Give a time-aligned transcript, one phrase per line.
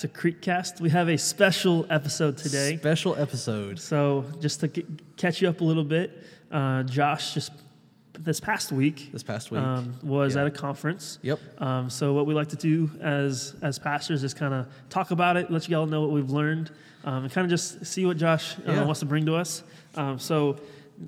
[0.00, 0.80] Hello and welcome back to Creekcast.
[0.80, 2.76] We have a special episode today.
[2.76, 3.78] Special episode.
[3.80, 4.68] So, just to
[5.16, 6.22] catch you up a little bit,
[6.52, 7.52] uh, Josh just
[8.18, 9.60] this past week This past week.
[9.60, 10.42] um, was Yeah.
[10.42, 11.18] at a conference.
[11.22, 11.38] Yep.
[11.58, 15.36] Um, so, what we like to do as as pastors is kind of talk about
[15.36, 16.70] it, let you all know what we've learned,
[17.04, 18.84] um, and kind of just see what Josh uh, Yeah.
[18.84, 19.62] wants to bring to us.
[19.96, 20.56] Um, so,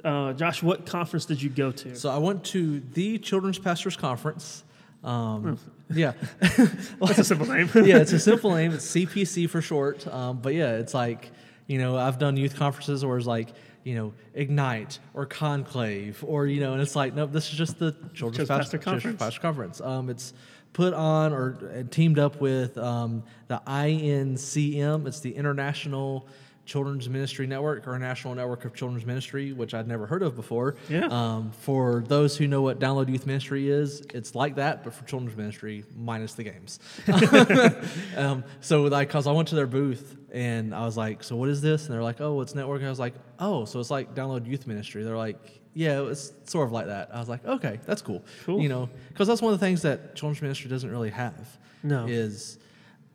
[0.04, 1.94] uh, Josh, what conference did you go to?
[1.96, 4.64] So I went to the Children's Pastors Conference.
[5.02, 5.58] Um,
[5.90, 6.12] yeah.
[6.40, 7.70] That's a simple name.
[7.74, 8.72] yeah, it's a simple name.
[8.72, 10.06] It's CPC for short.
[10.06, 11.30] Um, but yeah, it's like,
[11.66, 13.48] you know, I've done youth conferences where it's like,
[13.84, 17.78] you know, Ignite or Conclave or, you know, and it's like, nope, this is just
[17.78, 19.18] the Children's Children's Pastor Pastor, Children's Conference.
[19.18, 19.80] Pastor Conference.
[19.80, 20.34] Um, it's
[20.72, 25.06] put on or uh, teamed up with um, the INCM.
[25.06, 26.28] It's the International
[26.70, 30.76] Children's Ministry Network or National Network of Children's Ministry, which I'd never heard of before.
[30.88, 31.06] Yeah.
[31.06, 35.04] Um, for those who know what Download Youth Ministry is, it's like that, but for
[35.04, 36.78] children's ministry minus the games.
[38.16, 41.48] um, so like, cause I went to their booth and I was like, so what
[41.48, 41.86] is this?
[41.86, 42.86] And they're like, oh, it's networking.
[42.86, 45.02] I was like, oh, so it's like Download Youth Ministry.
[45.02, 47.10] They're like, yeah, it's sort of like that.
[47.12, 48.24] I was like, okay, that's cool.
[48.44, 48.60] Cool.
[48.60, 51.58] You know, cause that's one of the things that children's ministry doesn't really have.
[51.82, 52.06] No.
[52.06, 52.60] Is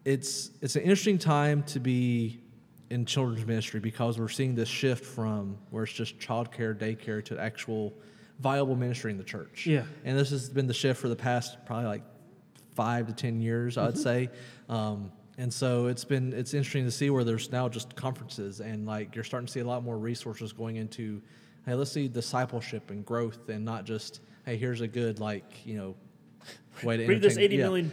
[0.04, 2.42] it's it's an interesting time to be
[2.90, 7.40] in children's ministry because we're seeing this shift from where it's just childcare, daycare to
[7.40, 7.94] actual
[8.40, 9.66] viable ministry in the church.
[9.66, 9.84] Yeah.
[10.04, 12.04] And this has been the shift for the past probably like
[12.76, 13.88] five to ten years, Mm-hmm.
[13.88, 14.30] I'd say.
[14.70, 18.86] Um, and so it's been it's interesting to see where there's now just conferences and
[18.86, 21.22] like you're starting to see a lot more resources going into,
[21.66, 25.76] hey, let's see discipleship and growth and not just hey, here's a good like you
[25.76, 25.96] know
[26.84, 27.92] way to Read this eighty yeah million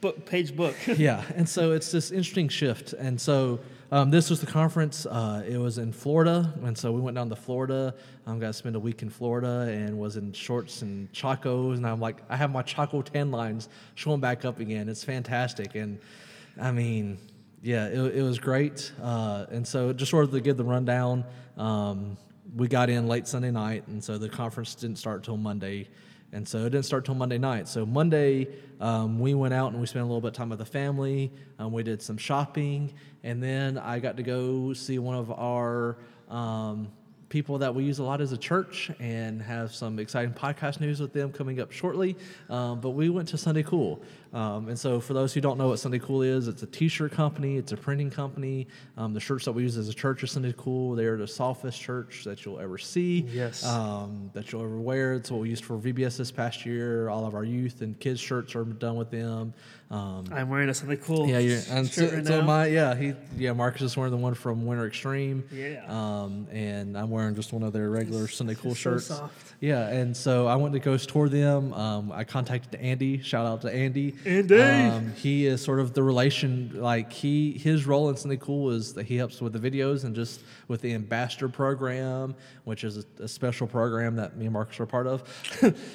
[0.00, 0.74] book, page book.
[0.96, 2.92] yeah, and so it's this interesting shift.
[2.94, 3.60] And so
[3.92, 5.06] um, this was the conference.
[5.06, 7.94] Uh, it was in Florida, and so we went down to Florida.
[8.26, 11.76] I um, got to spend a week in Florida and was in shorts and chacos.
[11.76, 14.88] And I'm like, I have my chaco tan lines showing back up again.
[14.88, 15.98] It's fantastic, and
[16.60, 17.18] I mean,
[17.62, 18.92] yeah, it, it was great.
[19.02, 21.24] Uh, and so just sort of to give the rundown.
[21.56, 22.16] Um,
[22.56, 25.88] we got in late Sunday night, and so the conference didn't start till Monday.
[26.32, 27.66] And so it didn't start till Monday night.
[27.66, 28.48] So Monday,
[28.80, 31.32] um, we went out and we spent a little bit of time with the family.
[31.58, 35.98] Um, we did some shopping, and then I got to go see one of our
[36.28, 36.92] um,
[37.30, 41.00] people that we use a lot as a church and have some exciting podcast news
[41.00, 42.16] with them coming up shortly.
[42.50, 44.02] Um, but we went to Sunday Cool.
[44.32, 46.88] Um, and so, for those who don't know what Sunday Cool is, it's a t
[46.88, 48.66] shirt company, it's a printing company.
[48.98, 50.94] Um, the shirts that we use as a church are Sunday Cool.
[50.94, 53.64] They're the softest church that you'll ever see Yes.
[53.64, 55.14] um, that you'll ever wear.
[55.14, 57.08] It's what we used for VBS this past year.
[57.08, 59.54] All of our youth and kids shirts are done with them.
[59.90, 61.26] Um, I'm wearing a something cool.
[61.26, 62.46] yeah, yeah, and so, shirt right so now.
[62.46, 65.44] my yeah he yeah Marcus is wearing the one from Winter Extreme.
[65.50, 65.84] Yeah.
[65.88, 69.06] Um, and I'm wearing just one of their regular Sunday Cool so shirts.
[69.06, 69.54] soft.
[69.58, 71.74] Yeah, and so I went to go tour them.
[71.74, 73.20] Um, I contacted Andy.
[73.20, 74.14] Shout out to Andy.
[74.24, 74.62] Andy!
[74.62, 76.70] Um, he is sort of the relation.
[76.80, 80.14] Like he his role in Sunday Cool is that he helps with the videos and
[80.14, 84.78] just with the ambassador program, which is a, a special program that me and Marcus
[84.78, 85.24] are part of.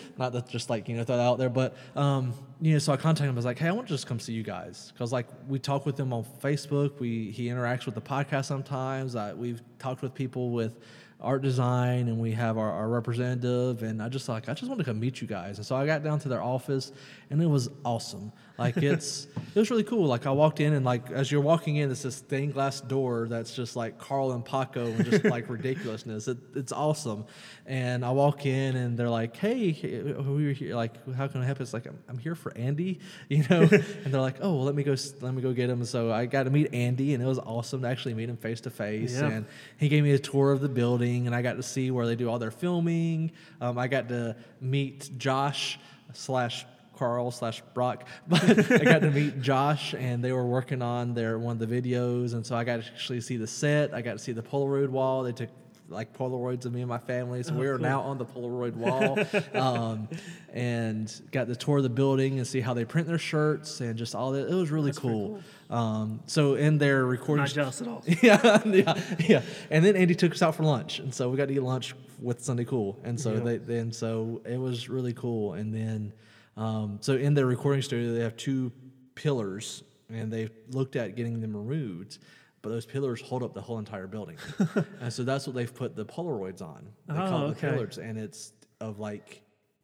[0.17, 2.79] Not that just like you know throw that out there, but um, you know.
[2.79, 3.35] So I contacted him.
[3.35, 5.59] I was like, hey, I want to just come see you guys because like we
[5.59, 6.99] talk with him on Facebook.
[6.99, 9.15] We he interacts with the podcast sometimes.
[9.15, 10.79] I, we've talked with people with
[11.21, 14.77] art design and we have our, our representative and i just like i just want
[14.77, 16.91] to come meet you guys and so i got down to their office
[17.29, 18.31] and it was awesome.
[18.57, 20.07] Like it's it was really cool.
[20.07, 23.27] Like i walked in and like as you're walking in it's this stained glass door
[23.29, 26.27] that's just like carl and paco and just like ridiculousness.
[26.27, 27.25] It, it's awesome.
[27.65, 30.75] And i walk in and they're like hey who are you here?
[30.75, 31.61] Like how can i help?
[31.61, 32.99] It's like I'm, I'm here for andy
[33.29, 33.61] you know?
[33.61, 35.83] And they're like oh well, let me go let me go get him.
[35.85, 38.61] So i got to meet andy and it was awesome to actually meet him face
[38.61, 39.45] to face and
[39.77, 42.15] he gave me a tour of the building and I got to see where they
[42.15, 43.31] do all their filming.
[43.61, 45.79] Um, I got to meet Josh
[46.13, 46.65] slash
[46.97, 51.37] Carl slash Brock, but I got to meet Josh and they were working on their
[51.39, 53.93] one of the videos, and so I got to actually see the set.
[53.93, 55.23] I got to see the Polaroid wall.
[55.23, 55.49] They took
[55.87, 59.19] like Polaroids of me and my family, so we are now on the Polaroid wall,
[59.53, 60.07] um,
[60.51, 64.15] and got to tour the building and see how they print their shirts and just
[64.15, 64.49] all that.
[64.49, 65.41] It was really cool.
[65.69, 68.03] Um, so in their I'm recording not jealous at all.
[68.23, 69.41] yeah, yeah, yeah.
[69.69, 71.93] And then Andy took us out for lunch, and so we got to eat lunch
[72.19, 73.39] with Sunday Cool, and so Yeah.
[73.41, 75.53] they then so it was really cool.
[75.53, 76.13] And then
[76.57, 78.71] um, so in their recording studio, they have two
[79.15, 82.19] pillars, and they looked at getting them removed.
[82.61, 84.37] But those pillars hold up the whole entire building,
[84.99, 86.87] and so that's what they've put the Polaroids on.
[87.07, 89.43] They call Oh, it the pillars, and it's of like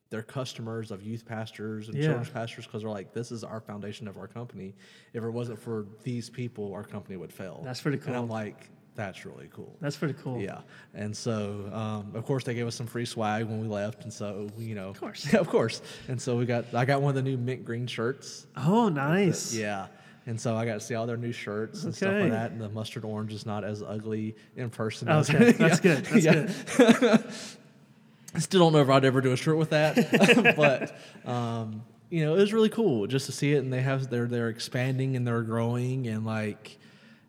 [0.09, 2.05] their customers of youth pastors and Yeah.
[2.07, 4.75] children's pastors because they're like, this is our foundation of our company.
[5.13, 7.61] If it wasn't for these people, our company would fail.
[7.63, 8.35] That's pretty And I'm cool.
[8.35, 9.75] like, that's really cool.
[9.79, 10.39] That's pretty cool.
[10.41, 10.59] Yeah,
[10.93, 14.11] and so um, of course they gave us some free swag when we left, and
[14.11, 15.31] so you know, of course.
[15.31, 15.81] yeah, of course.
[16.07, 18.47] And so we got I got one of the new mint green shirts.
[18.57, 19.53] Oh, nice.
[19.53, 19.87] Yeah,
[20.27, 22.51] And so I got to see all their new shirts and stuff like that.
[22.51, 25.07] And the mustard orange is not as ugly in person.
[25.09, 26.05] Oh, as- Okay, that's good.
[26.05, 27.23] That's good.
[28.33, 30.95] I still don't know if I'd ever do a shirt with that, but
[31.29, 33.57] um, you know, it was really cool just to see it.
[33.57, 36.77] And they have they're they're expanding and they're growing and like,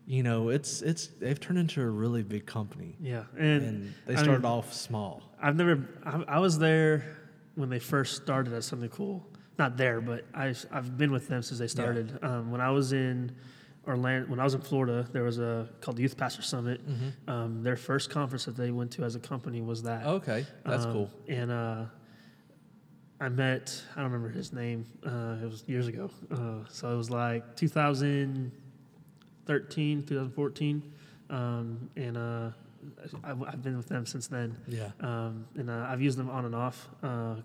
[0.05, 2.95] you know, it's it's they've turned into a really big company.
[2.99, 5.21] Yeah, and, And they I mean, started off small.
[5.41, 5.87] I've never.
[6.05, 7.17] I, I was there
[7.55, 9.25] when they first started as something cool.
[9.59, 12.17] Not there, but I, I've been with them since they started.
[12.23, 13.31] Um, when I was in
[13.87, 16.81] Orlando, when I was in Florida, there was a called the Youth Pastor Summit.
[17.27, 20.05] Um, their first conference that they went to as a company was that.
[20.07, 21.11] Okay, that's Um, cool.
[21.29, 21.85] And uh,
[23.21, 26.09] I met, I don't remember his name, uh, it was years ago.
[26.31, 27.55] Uh, so it was like
[29.47, 30.93] 2013, 2014.
[31.29, 32.49] Um, and uh,
[33.23, 34.55] I, I've been with them since then.
[34.67, 34.89] Yeah.
[34.99, 36.89] Um, and uh, I've used them on and off.
[37.01, 37.35] Uh,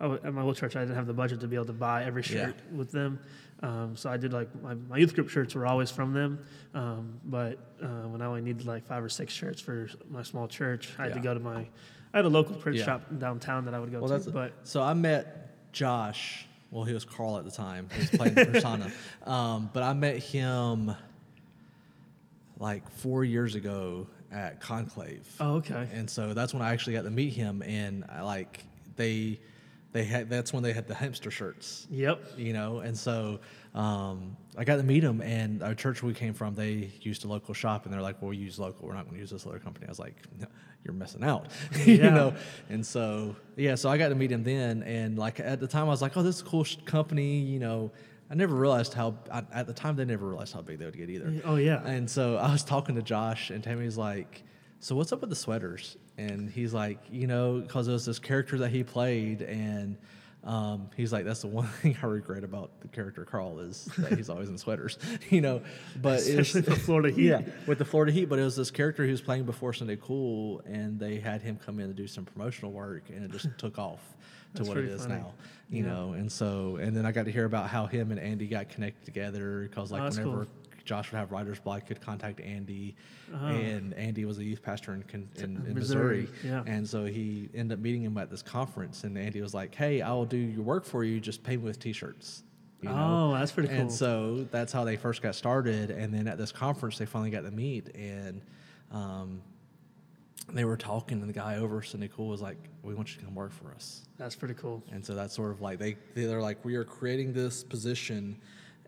[0.00, 1.72] I w- at my old church, I didn't have the budget to be able to
[1.72, 2.46] buy every Yeah.
[2.46, 3.18] shirt with them.
[3.62, 6.38] Um, so I did like my, my youth group shirts were always from them.
[6.74, 10.48] Um, but uh, when I only needed like five or six shirts for my small
[10.48, 11.66] church, I had to go to my.
[12.12, 12.84] I had a local print Yeah.
[12.84, 14.30] shop downtown that I would go Well, to.
[14.30, 16.46] but so I met Josh.
[16.70, 17.88] Well, he was Carl at the time.
[17.92, 18.90] He was playing Persona,
[19.24, 20.94] um, but I met him
[22.58, 25.26] like four years ago at Conclave.
[25.40, 25.88] oh, okay.
[25.92, 28.64] And so that's when I actually got to meet him, and I like
[28.96, 29.40] they
[29.92, 32.32] they had that's when they had the hamster shirts, Yep.
[32.36, 32.78] you know.
[32.80, 33.38] And so
[33.76, 37.28] um, I got to meet him, and our church we came from, they used a
[37.28, 38.88] local shop, and they're like, "Well, we use local.
[38.88, 40.46] We're not going to use this other company." I was like, no,
[40.84, 41.46] "You're missing out,"
[41.84, 42.34] you know.
[42.68, 45.84] And so yeah, so I got to meet him then, and like at the time
[45.86, 47.92] I was like, "Oh, this is a cool sh- company," you know.
[48.30, 50.96] I never realized how I, at the time they never realized how big they would
[50.96, 51.42] get either.
[51.44, 51.84] Oh yeah.
[51.86, 54.42] And so I was talking to Josh, and Tammy's like,
[54.80, 58.18] "So what's up with the sweaters?" And he's like, "You know, because it was this
[58.18, 59.96] character that he played, and
[60.44, 64.12] um, he's like, that's the one thing I regret about the character Carl is that
[64.12, 64.98] he's always in sweaters,
[65.30, 65.62] you know.
[66.02, 67.24] But was- Especially for Florida Heat.
[67.28, 68.26] yeah, with the Florida Heat.
[68.26, 71.58] But it was this character he was playing before Sunday Cool, and they had him
[71.64, 74.00] come in to do some promotional work, and it just took off
[74.54, 75.14] to what it is funny.
[75.16, 75.32] now,
[75.68, 75.90] you Yeah.
[75.92, 76.12] know.
[76.12, 79.04] And so, and then I got to hear about how him and Andy got connected
[79.04, 80.46] together because like Oh, whenever cool.
[80.84, 82.94] Josh would have writer's block, could contact Andy,
[83.32, 83.46] Oh.
[83.46, 85.02] and Andy was a youth pastor in,
[85.36, 86.28] in, in Missouri, Missouri.
[86.44, 86.62] yeah.
[86.66, 90.02] And so he ended up meeting him at this conference, and Andy was like, "Hey,
[90.02, 91.20] I will do your work for you.
[91.20, 92.42] Just pay me with T-shirts."
[92.82, 93.30] You know?
[93.32, 93.78] Oh, that's pretty cool.
[93.78, 95.90] And so that's how they first got started.
[95.90, 98.42] And then at this conference, they finally got to meet, and
[98.92, 99.40] um,
[100.52, 103.24] they were talking, and the guy over Sunday Cool was like, "We want you to
[103.24, 104.82] come work for us." That's pretty cool.
[104.92, 108.38] And so that's sort of like they they're like, "We are creating this position."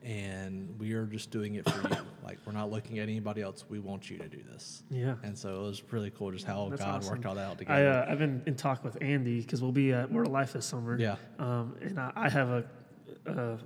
[0.03, 1.97] And we are just doing it for you.
[2.23, 3.65] Like we're not looking at anybody else.
[3.69, 4.83] We want you to do this.
[4.91, 5.15] Yeah.
[5.23, 7.11] And so it was really cool just how That's God awesome.
[7.13, 7.89] worked all that out I, together.
[8.09, 10.67] uh, I've been in talk with Andy because we'll be at Word of Life this
[10.67, 10.99] summer.
[10.99, 11.15] Yeah.
[11.39, 12.65] Um, and I, I have a,
[13.29, 13.57] uh,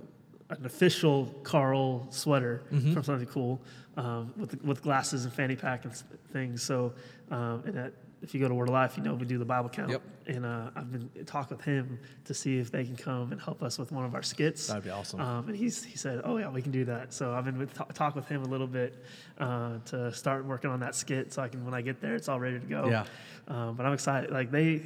[0.51, 2.93] an official Carl sweater Mm-hmm.
[2.93, 3.59] from something cool
[3.97, 5.93] um, with with glasses and fanny pack and
[6.31, 6.61] things.
[6.63, 6.93] So,
[7.29, 9.45] um, and that, if you go to Word of Life, you know we do the
[9.45, 9.89] Bible count.
[9.89, 10.01] Yep.
[10.27, 13.41] And uh, I've been in talk with him to see if they can come and
[13.41, 14.67] help us with one of our skits.
[14.67, 15.19] That'd be awesome.
[15.19, 17.73] Um, and he's he said, "Oh yeah, we can do that." So I've been with,
[17.73, 19.03] talk, talk with him a little bit
[19.39, 22.29] uh, to start working on that skit, so I can when I get there, it's
[22.29, 22.87] all ready to go.
[22.89, 23.05] Yeah.
[23.47, 24.31] Um, but I'm excited.
[24.31, 24.83] Like they,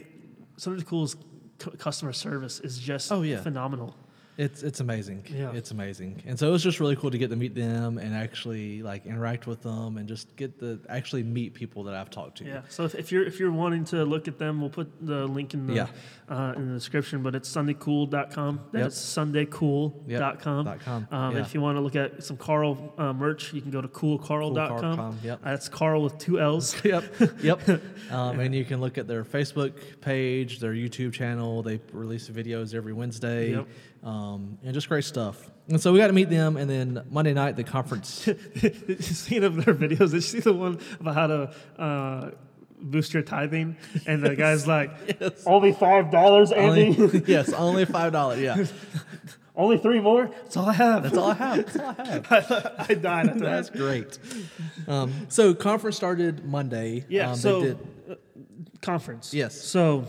[0.57, 1.17] Something Cool's
[1.59, 3.41] cu- customer service is just Oh, yeah.
[3.41, 3.93] phenomenal.
[4.37, 5.25] It's it's amazing.
[5.29, 5.51] Yeah.
[5.53, 6.21] It's amazing.
[6.25, 9.05] And so it was just really cool to get to meet them and actually like
[9.05, 12.45] interact with them and just get to actually meet people that I've talked to.
[12.45, 12.61] Yeah.
[12.67, 15.53] So if, if you're if you're wanting to look at them, we'll put the link
[15.53, 15.87] in the Yeah.
[16.27, 17.23] uh, in the description.
[17.23, 18.59] But it's sundaycool.com.
[18.73, 20.67] That's sundaycool.com.
[20.67, 20.79] Yep.
[20.83, 21.07] Com.
[21.11, 21.41] Um, Yeah.
[21.41, 24.55] If you want to look at some Carl uh, merch, you can go to coolcarl.com.
[24.55, 25.39] Coolcarl.com, yep.
[25.43, 26.75] That's Carl with two L's.
[26.83, 27.03] yep.
[27.41, 27.61] Yep.
[28.11, 31.63] Um, and you can look at their Facebook page, their YouTube channel.
[31.63, 33.53] They release videos every Wednesday.
[33.53, 33.67] Yep.
[34.05, 35.49] Um, and just great stuff.
[35.67, 36.57] And so we got to meet them.
[36.57, 38.07] And then Monday night, the conference.
[38.99, 40.11] Seen of their videos.
[40.11, 42.31] Did you see the one about how to uh,
[42.79, 43.75] boost your tithing?
[44.05, 44.91] And the guy's like,
[45.47, 46.95] only five dollars, Andy.
[47.01, 48.41] only, yes, only $5.
[48.41, 48.63] Yeah.
[49.55, 50.27] only three more.
[50.27, 51.01] That's all I have.
[51.01, 51.65] That's all I have.
[51.65, 52.75] That's all I have.
[52.89, 53.77] I died after That's that.
[53.79, 54.19] great.
[54.87, 57.05] Um, so conference started Monday.
[57.09, 57.31] Yeah.
[57.31, 58.15] Um, so did, uh,
[58.81, 59.33] conference.
[59.33, 59.59] Yes.
[59.59, 60.05] So,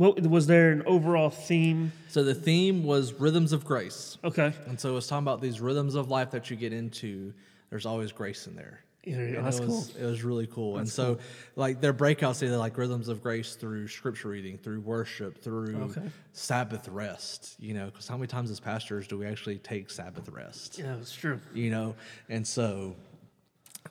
[0.00, 1.92] what was there an overall theme?
[2.08, 4.16] so the theme was rhythms of grace.
[4.24, 4.52] Okay.
[4.66, 7.32] And so it was talking about these rhythms of life that you get into.
[7.68, 8.80] There's always grace in there.
[9.04, 9.76] Yeah, And that's it cool.
[9.76, 10.76] was, It was really cool.
[10.78, 11.18] and so,
[11.56, 16.02] like, their breakouts, they're like rhythms of grace through scripture reading, through worship, through Okay.
[16.32, 17.56] Sabbath rest.
[17.58, 20.78] You know, because how many times as pastors do we actually take Sabbath rest?
[20.78, 21.40] Yeah, it's true.
[21.54, 21.94] you know
[22.28, 22.94] and so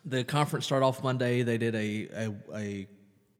[0.05, 2.87] the conference started off monday they did a a, a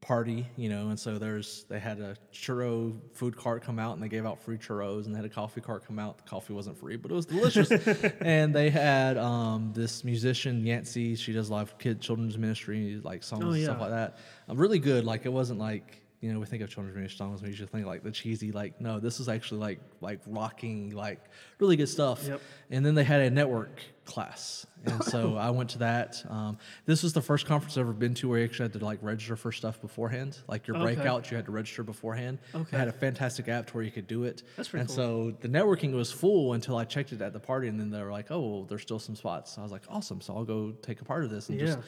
[0.00, 4.02] party, you know, and so there's they had a churro food cart come out and
[4.02, 6.18] they gave out free churros and they had a coffee cart come out.
[6.18, 7.70] The coffee wasn't free, but it was delicious.
[8.20, 13.00] and they had um, this musician Yancy, she does a lot of kid children's ministry,
[13.02, 14.18] like songs Oh, and stuff like that.
[14.48, 15.04] Um, really good.
[15.04, 17.86] Like it wasn't like you know we think of children's ministry songs, we usually think
[17.86, 18.52] like the cheesy.
[18.52, 21.20] Like no, this is actually like like rocking, like
[21.58, 22.24] really good stuff.
[22.26, 22.40] Yep.
[22.70, 26.22] And then they had a network class, and so I went to that.
[26.28, 28.84] Um, this was the first conference I've ever been to where you actually had to
[28.84, 30.38] like register for stuff beforehand.
[30.46, 30.96] Like your Okay.
[30.96, 32.38] breakouts, you had to register beforehand.
[32.54, 32.66] Okay.
[32.72, 34.42] They had a fantastic app to where you could do it.
[34.56, 34.96] That's pretty And cool.
[34.96, 38.02] so the networking was full until I checked it at the party, and then they
[38.02, 40.44] were like, "Oh, well, there's still some spots." So I was like, "Awesome!" So I'll
[40.44, 41.78] go take a part of this and just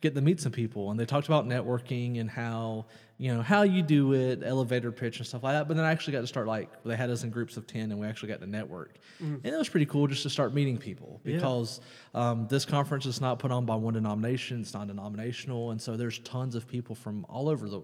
[0.00, 0.90] get to meet some people.
[0.90, 2.86] And they talked about networking and how
[3.20, 5.68] you know how you do it, elevator pitch and stuff like that.
[5.68, 7.90] But then I actually got to start like they had us in groups of ten,
[7.92, 10.78] and we actually got to network, and it was pretty cool just to start meeting
[10.78, 11.34] people Yeah.
[11.36, 11.80] because
[12.14, 15.98] um, this conference is not put on by one denomination; it's not denominational, and so
[15.98, 17.82] there's tons of people from all over the.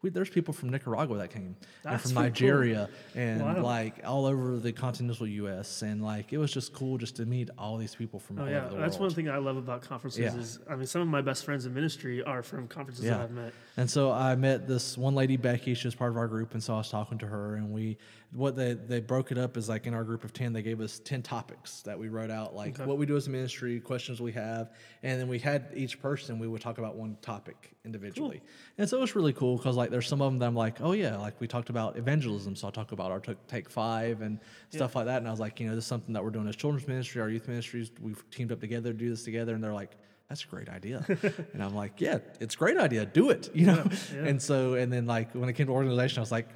[0.00, 2.22] We, there's people from Nicaragua that came, and from pretty cool.
[2.22, 3.62] Nigeria, and Wow.
[3.64, 5.82] like all over the continental U.S.
[5.82, 8.48] And like it was just cool just to meet all these people from Oh all
[8.48, 8.84] yeah, over the that's world.
[8.84, 10.20] That's one thing I love about conferences.
[10.20, 10.36] Yeah.
[10.40, 13.14] Is I mean, some of my best friends in ministry are from conferences Yeah.
[13.18, 13.52] that I've met.
[13.78, 15.72] And so I met this one lady, Becky.
[15.72, 17.96] She was part of our group, and so I was talking to her, and we,
[18.32, 20.80] what they they broke it up is like in our group of ten, they gave
[20.80, 22.84] us ten topics that we wrote out, like Okay.
[22.86, 24.72] what we do as a ministry, questions we have,
[25.04, 28.42] and then we had each person we would talk about one topic individually,
[28.78, 30.80] and so it was really cool because like there's some of them that I'm like,
[30.80, 34.22] oh yeah, like we talked about evangelism, so I'll talk about our t- take five
[34.22, 36.30] and stuff like that, and I was like, you know, this is something that we're
[36.30, 39.54] doing as children's ministry, our youth ministries, we've teamed up together to do this together,
[39.54, 39.96] and they're like.
[40.28, 41.04] That's a great idea,
[41.54, 43.06] and I'm like, yeah, it's a great idea.
[43.06, 43.84] Do it, you know.
[44.14, 44.24] yeah.
[44.24, 46.48] And so, and then like when it came to organization, I was like,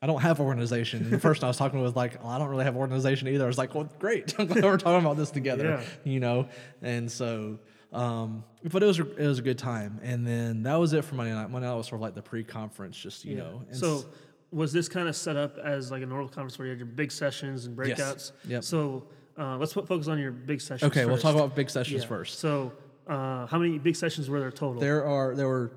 [0.00, 1.02] I don't have organization.
[1.02, 3.26] And the person I was talking with was like, oh, I don't really have organization
[3.26, 3.42] either.
[3.42, 4.32] I was like, well, great.
[4.38, 5.84] I'm glad we're talking about this together, Yeah.
[6.12, 6.46] you know?
[6.80, 7.58] And so,
[7.92, 9.98] um, but it was, a- it was a good time.
[10.04, 11.50] And then that was it for Monday night.
[11.50, 13.62] Monday night was sort of like the pre-conference, just, you know.
[13.68, 14.04] and so
[14.52, 16.86] was this kind of set up as like a normal conference where you had your
[16.86, 17.98] big sessions and breakouts?
[17.98, 18.32] Yes.
[18.46, 18.62] Yep.
[18.64, 20.92] So uh, let's put focus on your big sessions.
[20.92, 22.08] okay, we'll talk about big sessions Yeah.
[22.08, 22.38] first.
[22.38, 22.72] So
[23.08, 24.80] uh, how many big sessions were there total?
[24.80, 25.72] There are, there were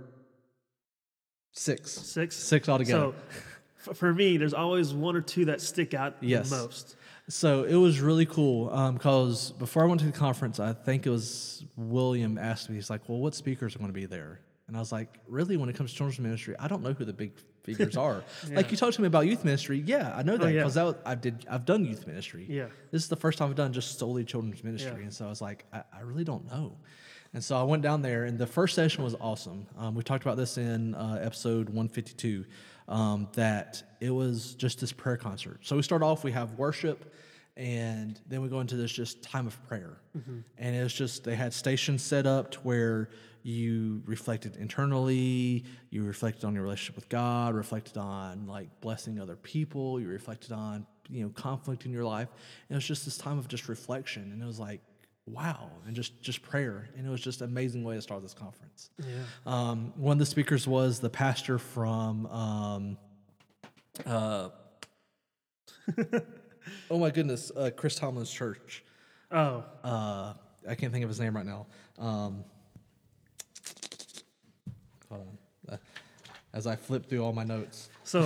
[1.53, 2.35] six, Six.
[2.35, 3.13] six altogether.
[3.13, 3.15] So
[3.91, 6.49] f- for me, there's always one or two that stick out Yes.
[6.49, 6.95] the most.
[7.29, 11.09] So it was really cool because before I went to the conference, I think it
[11.09, 14.41] was William asked me, he's like, Well, what speakers are going to be there?
[14.67, 17.05] And I was like, Really, when it comes to children's ministry, I don't know who
[17.05, 17.31] the big
[17.63, 18.23] figures are.
[18.51, 20.63] Like you talked to me about youth ministry, yeah, I know that Oh, yeah.
[20.65, 22.45] because I did I've done youth ministry.
[22.49, 22.67] Yeah.
[22.91, 25.03] This is the first time I've done just solely children's ministry, Yeah.
[25.03, 26.77] and so I was like, I, I really don't know.
[27.33, 29.65] And so I went down there, and the first session was awesome.
[29.77, 32.43] Um, we talked about this in uh, episode 152,
[32.89, 35.59] um, that it was just this prayer concert.
[35.61, 37.13] So we start off, we have worship,
[37.55, 39.97] and then we go into this just time of prayer.
[40.57, 43.09] And it was just, they had stations set up to where
[43.43, 49.35] you reflected internally, you reflected on your relationship with God, reflected on like blessing other
[49.37, 52.27] people, you reflected on, you know, conflict in your life.
[52.69, 54.31] And it was just this time of just reflection.
[54.31, 54.81] And it was like,
[55.25, 56.89] wow, and just just prayer.
[56.97, 58.89] And it was just an amazing way to start this conference.
[58.99, 59.05] Yeah.
[59.45, 62.97] Um, one of the speakers was the pastor from, um,
[64.05, 64.49] uh,
[66.91, 68.83] oh my goodness, uh, Chris Tomlin's church.
[69.31, 70.33] Oh, Uh,
[70.67, 71.65] I can't think of his name right now.
[71.97, 72.43] Um,
[75.09, 75.37] hold on.
[75.73, 75.77] Uh,
[76.53, 77.89] as I flip through all my notes.
[78.03, 78.21] So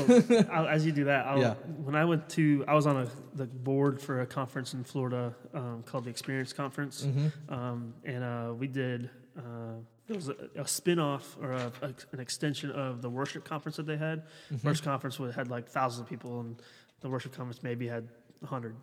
[0.51, 1.53] I'll, as you do that, I'll, Yeah.
[1.83, 5.33] when I went to, I was on a, the board for a conference in Florida
[5.53, 7.53] um, called the Experience Conference, Mm-hmm.
[7.53, 9.09] um, and uh, we did.
[9.37, 9.75] Uh,
[10.07, 13.85] it was a, a spin-off or a, a- an extension of the worship conference that
[13.87, 14.23] they had.
[14.53, 14.67] Mm-hmm.
[14.67, 16.55] Worship conference would, had like thousands of people, and
[17.01, 18.07] the worship conference maybe had
[18.45, 18.75] hundred.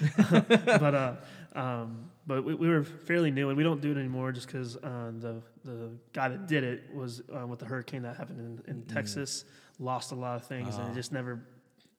[0.18, 1.14] but uh,
[1.54, 4.76] um, but we, we were fairly new, and we don't do it anymore just because
[4.76, 8.70] uh, the the guy that did it was uh, with the hurricane that happened in,
[8.76, 9.44] in Texas,
[9.78, 10.90] lost a lot of things, and Ah.
[10.90, 11.40] it just never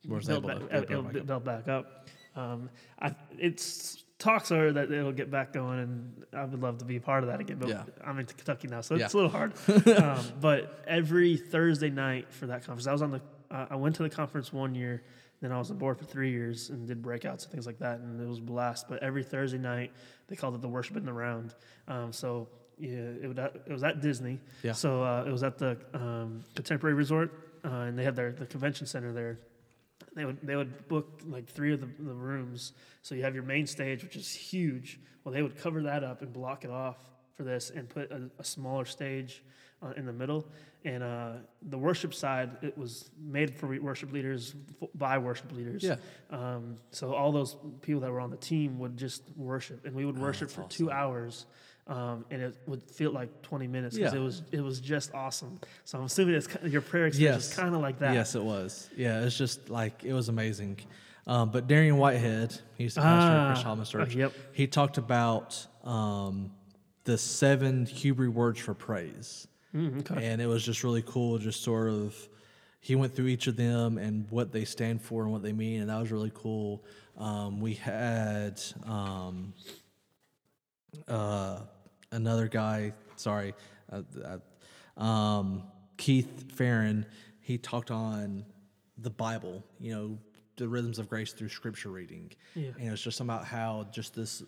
[0.07, 1.27] Was built back, to- uh, built back bu- up.
[1.27, 2.07] built back up.
[2.35, 6.85] Um, I, it's talks are that it'll get back going, and I would love to
[6.85, 7.57] be a part of that again.
[7.59, 7.83] But Yeah.
[8.05, 9.05] I'm in Kentucky now, so Yeah.
[9.05, 9.53] it's a little hard.
[9.97, 13.21] um, but every Thursday night for that conference, I was on the.
[13.49, 15.03] Uh, I went to the conference one year,
[15.41, 17.99] then I was on board for three years and did breakouts and things like that,
[17.99, 18.87] and it was a blast.
[18.87, 19.91] But every Thursday night,
[20.27, 21.55] they called it the worship in the round.
[21.87, 22.89] Um, so yeah,
[23.21, 24.39] it, would, it was at Disney.
[24.63, 24.73] Yeah.
[24.73, 27.31] So uh, it was at the um, Contemporary Resort,
[27.65, 29.39] uh, and they had their the convention center there.
[30.15, 32.73] They would they would book like three of the, the rooms.
[33.01, 34.99] So you have your main stage, which is huge.
[35.23, 36.97] Well, they would cover that up and block it off
[37.35, 39.43] for this, and put a, a smaller stage
[39.81, 40.45] uh, in the middle.
[40.83, 44.55] And uh, the worship side, it was made for worship leaders
[44.95, 45.83] by worship leaders.
[45.83, 45.97] Yeah.
[46.31, 50.05] Um, so all those people that were on the team would just worship, and we
[50.05, 51.45] would worship that's for two hours.
[51.87, 54.19] Um, and it would feel like 20 minutes because Yeah.
[54.19, 55.59] it was it was just awesome.
[55.83, 57.51] So I'm assuming it's ki- your prayer experience Yes.
[57.51, 58.13] is kind of like that.
[58.13, 58.89] Yes, it was.
[58.95, 60.77] Yeah, it's just like it was amazing.
[61.27, 64.15] Um, but Darren Whitehead, he's the pastor Ah, at Chris Tomlin's Church.
[64.15, 64.33] uh, yep.
[64.53, 66.51] He talked about um,
[67.03, 70.25] the seven Hebrew words for praise, Mm, okay.
[70.27, 71.37] and it was just really cool.
[71.37, 72.15] Just sort of,
[72.79, 75.81] he went through each of them and what they stand for and what they mean,
[75.81, 76.83] and that was really cool.
[77.17, 79.53] Um, we had um,
[81.07, 81.59] uh,
[82.11, 82.93] another guy.
[83.15, 83.53] Sorry,
[83.91, 84.01] uh,
[84.97, 85.63] uh, um,
[85.97, 87.05] Keith Ferrin.
[87.39, 88.45] He talked on
[88.97, 89.63] the Bible.
[89.79, 90.17] You know,
[90.57, 92.31] the rhythms of grace through Scripture reading.
[92.55, 92.71] Yeah.
[92.79, 94.43] And it's just about how just this.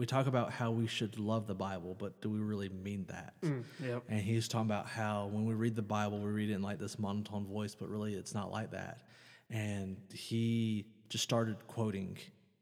[0.00, 3.34] We talk about how we should love the Bible, but do we really mean that?
[3.42, 4.02] Mm, yep.
[4.08, 6.78] And he's talking about how when we read the Bible, we read it in like
[6.78, 9.02] this monotone voice, but really it's not like that.
[9.50, 12.16] And he just started quoting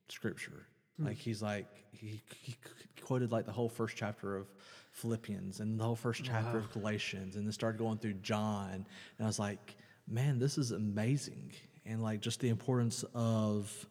[0.09, 0.67] scripture.
[0.99, 2.57] Like he's like, he, he
[3.01, 4.49] quoted like the whole first chapter of
[4.91, 8.73] Philippians and the whole first chapter of Galatians and then started going through John.
[8.73, 9.77] And I was like,
[10.09, 11.53] man, this is amazing.
[11.87, 13.87] And like just the importance of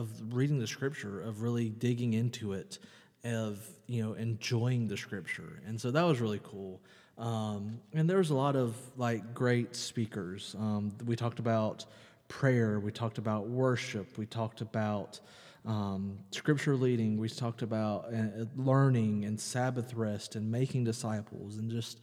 [0.00, 2.78] of reading the scripture, of really digging into it,
[3.24, 6.80] of you know enjoying the scripture, and so that was really cool.
[7.18, 10.56] Um, and there was a lot of like great speakers.
[10.58, 11.84] Um, we talked about
[12.28, 15.20] prayer, we talked about worship, we talked about
[15.66, 21.70] um, scripture leading, we talked about uh, learning and Sabbath rest and making disciples, and
[21.70, 22.00] just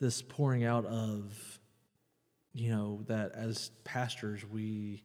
[0.00, 1.60] this pouring out of
[2.52, 5.04] you know that as pastors we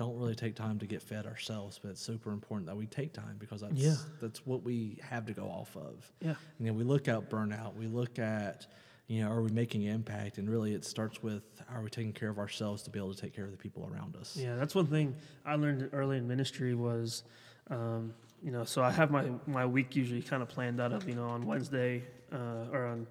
[0.00, 3.12] don't really take time to get fed ourselves, but it's super important that we take
[3.12, 3.96] time because that's Yeah.
[4.18, 6.10] that's what we have to go off of.
[6.22, 6.36] Yeah.
[6.58, 8.66] You know, we look at burnout, we look at,
[9.08, 10.38] you know, are we making impact?
[10.38, 13.20] And really it starts with are we taking care of ourselves to be able to
[13.20, 14.38] take care of the people around us?
[14.38, 15.14] Yeah, that's one thing
[15.44, 17.22] I learned early in ministry was,
[17.70, 21.06] um, you know, so I have my, my week usually kind of planned out of,
[21.06, 23.06] you know, on Wednesday uh, or on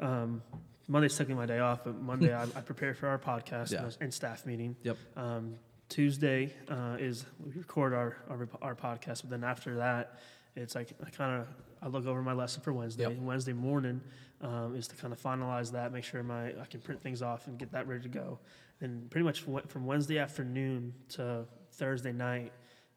[0.00, 0.42] um,
[0.88, 3.84] Monday's technically my day off, but Monday I, I prepare for our podcast Yeah.
[3.84, 4.74] and, and staff meeting.
[4.82, 4.96] Yep.
[5.16, 5.54] Um,
[5.88, 10.18] Tuesday uh, is we record our, our our podcast, but then after that,
[10.56, 11.48] it's like I kind of
[11.82, 13.04] I look over my lesson for Wednesday.
[13.04, 13.18] Yep.
[13.18, 14.00] Wednesday morning
[14.40, 17.46] um, is to kind of finalize that, make sure my I can print things off
[17.46, 18.38] and get that ready to go.
[18.80, 22.52] And pretty much from Wednesday afternoon to Thursday night,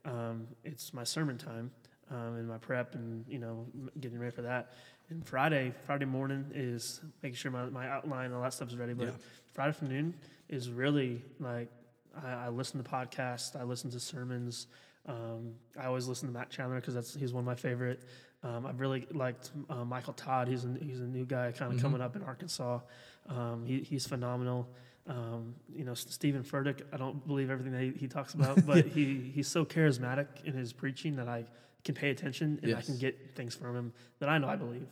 [0.06, 1.71] um, it's my sermon time
[2.12, 3.65] um, and my prep and you know
[4.00, 4.73] getting ready for that.
[5.10, 8.93] And Friday, Friday morning is making sure my, my outline, all that stuff is ready.
[8.93, 9.13] But Yeah.
[9.54, 10.13] Friday afternoon
[10.50, 11.69] is really like
[12.25, 14.67] I, I listen to podcasts, I listen to sermons.
[15.06, 18.01] Um, I always listen to Matt Chandler because that's he's one of my favorite.
[18.43, 20.47] Um, I've really liked uh, Michael Todd.
[20.47, 21.82] He's a, he's a new guy kind of Mhm.
[21.82, 22.80] coming up in Arkansas.
[23.30, 24.67] Um, he, he's phenomenal.
[25.08, 26.82] Um, you know, Steven Furtick.
[26.91, 30.53] I don't believe everything that he, he talks about, but he he's so charismatic in
[30.53, 31.45] his preaching that I
[31.86, 34.88] can pay attention and I can get things from him that I know I believe.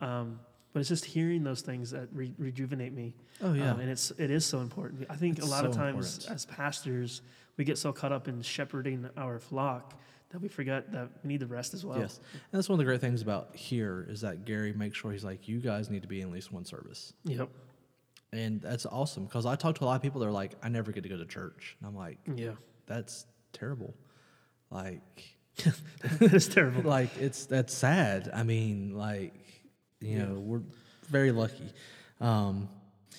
[0.00, 0.40] Um,
[0.72, 3.14] but it's just hearing those things that re- rejuvenate me.
[3.42, 3.72] Oh yeah.
[3.72, 5.06] Um, and it's it is so important.
[5.10, 6.34] I think It's a lot of times important.
[6.36, 7.22] as pastors,
[7.56, 9.94] we get so caught up in shepherding our flock
[10.30, 11.98] that we forget that we need the rest as well.
[11.98, 12.20] Yes.
[12.32, 15.24] And that's one of the great things about here is that Gary makes sure he's
[15.24, 17.12] like, you guys need to be in at least one service.
[17.24, 17.48] Yep.
[18.32, 20.68] And that's awesome because I talk to a lot of people that are like, I
[20.68, 21.76] never get to go to church.
[21.80, 22.52] And I'm like, Yeah.
[22.86, 23.92] that's terrible.
[24.70, 25.24] Like,
[26.20, 26.82] it's terrible.
[26.88, 28.30] like it's that's sad.
[28.32, 29.34] I mean, like,
[30.00, 30.24] you Yeah.
[30.26, 30.62] know, we're
[31.08, 31.72] very lucky.
[32.20, 32.68] Um,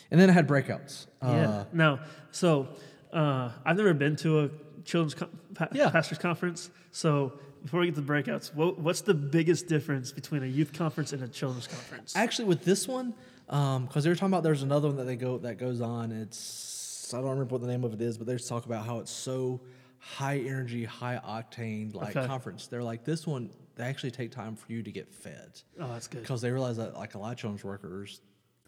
[0.09, 1.07] and then I had breakouts.
[1.21, 1.49] yeah.
[1.49, 1.99] Uh, Now,
[2.31, 2.67] so
[3.13, 4.49] uh, I've never been to a
[4.83, 5.89] children's co- pa- Yeah.
[5.89, 6.69] pastors conference.
[6.91, 10.73] So before we get to the breakouts, what, what's the biggest difference between a youth
[10.73, 12.15] conference and a children's conference?
[12.15, 13.13] Actually, with this one,
[13.47, 16.11] because they were talking about there's another one that they go that goes on.
[16.11, 18.85] It's I don't remember what the name of it is, but they just talk about
[18.85, 19.59] how it's so
[19.99, 22.25] high energy, high octane like Okay.
[22.25, 22.67] conference.
[22.67, 23.49] They're like this one.
[23.81, 26.21] They actually take time for you to get fed oh, that's good.
[26.21, 28.21] because they realize that like a lot of children's workers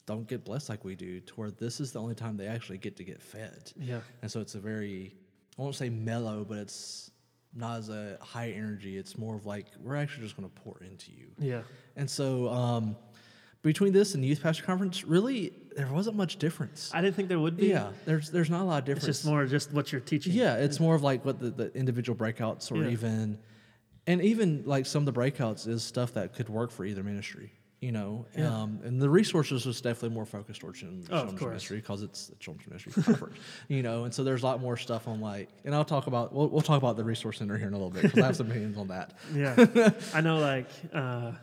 [0.08, 1.19] don't get blessed like we do.
[1.19, 3.71] To where this is the only time they actually get to get fed.
[3.80, 3.99] Yeah.
[4.23, 5.15] And so it's a very,
[5.58, 7.12] I won't say mellow, but it's
[7.54, 8.97] not as a high energy.
[8.97, 11.28] It's more of like, we're actually just going to pour into you.
[11.38, 11.62] Yeah.
[11.95, 12.95] And so um,
[13.62, 16.91] between this and the youth pastor conference, really, there wasn't much difference.
[16.93, 17.67] I didn't think there would be.
[17.67, 19.08] yeah, there's there's not a lot of difference.
[19.08, 20.34] It's just more just what you're teaching.
[20.34, 22.89] yeah, it's more of like what the, the individual breakouts or Yeah.
[22.89, 23.38] even,
[24.08, 27.52] and even like some of the breakouts is stuff that could work for either ministry.
[27.82, 28.48] You know, Yeah.
[28.62, 31.50] um, and the resources was definitely more focused towards children's Oh, children's course.
[31.50, 33.28] ministry because it's a children's ministry
[33.68, 36.34] you know, and so there's a lot more stuff on like, and I'll talk about
[36.34, 38.38] we'll, we'll talk about the resource center here in a little bit because I have
[38.38, 39.12] some opinions on that.
[39.36, 39.92] Yeah.
[40.13, 41.34] I know, like, uh,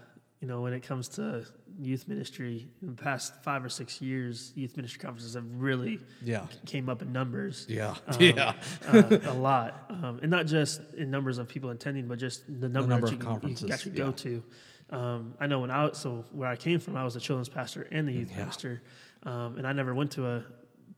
[0.40, 1.44] you know, when it comes to
[1.79, 6.46] youth ministry, in the past five or six years, youth ministry conferences have really Yeah.
[6.66, 7.66] came up in numbers.
[7.68, 7.94] Yeah.
[8.09, 8.55] um, yeah.
[8.88, 12.68] uh, a lot, um, and not just in numbers of people attending, but just the
[12.68, 14.05] number, number that of you, you conferences, can actually yeah.
[14.05, 14.42] go to.
[14.90, 17.87] Um, I know when I so where I came from, I was a children's pastor
[17.92, 18.44] and the youth Yeah.
[18.44, 18.83] pastor,
[19.24, 20.44] um, and I never went to a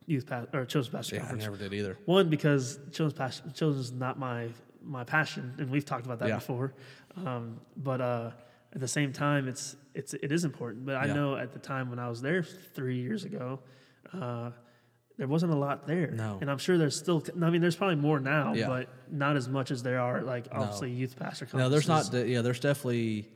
[0.07, 1.98] youth pa- or children's pastor Yeah, I never did either.
[2.07, 4.48] One because children's pastor, children's is not my
[4.85, 6.72] my passion, and we've talked about that before.
[7.16, 8.31] Um, but uh,
[8.74, 10.87] at the same time, it's it's it is important.
[10.87, 11.12] But I Yeah.
[11.14, 13.61] know at the time when I was there three years ago,
[14.12, 14.50] uh,
[15.18, 16.11] there wasn't a lot there.
[16.11, 16.38] No.
[16.40, 17.22] and I'm sure there's still.
[17.40, 18.66] I mean, there's probably more now, Yeah.
[18.68, 22.12] but not as much as there are like obviously youth pastor No, there's not.
[22.12, 23.28] Yeah, there's definitely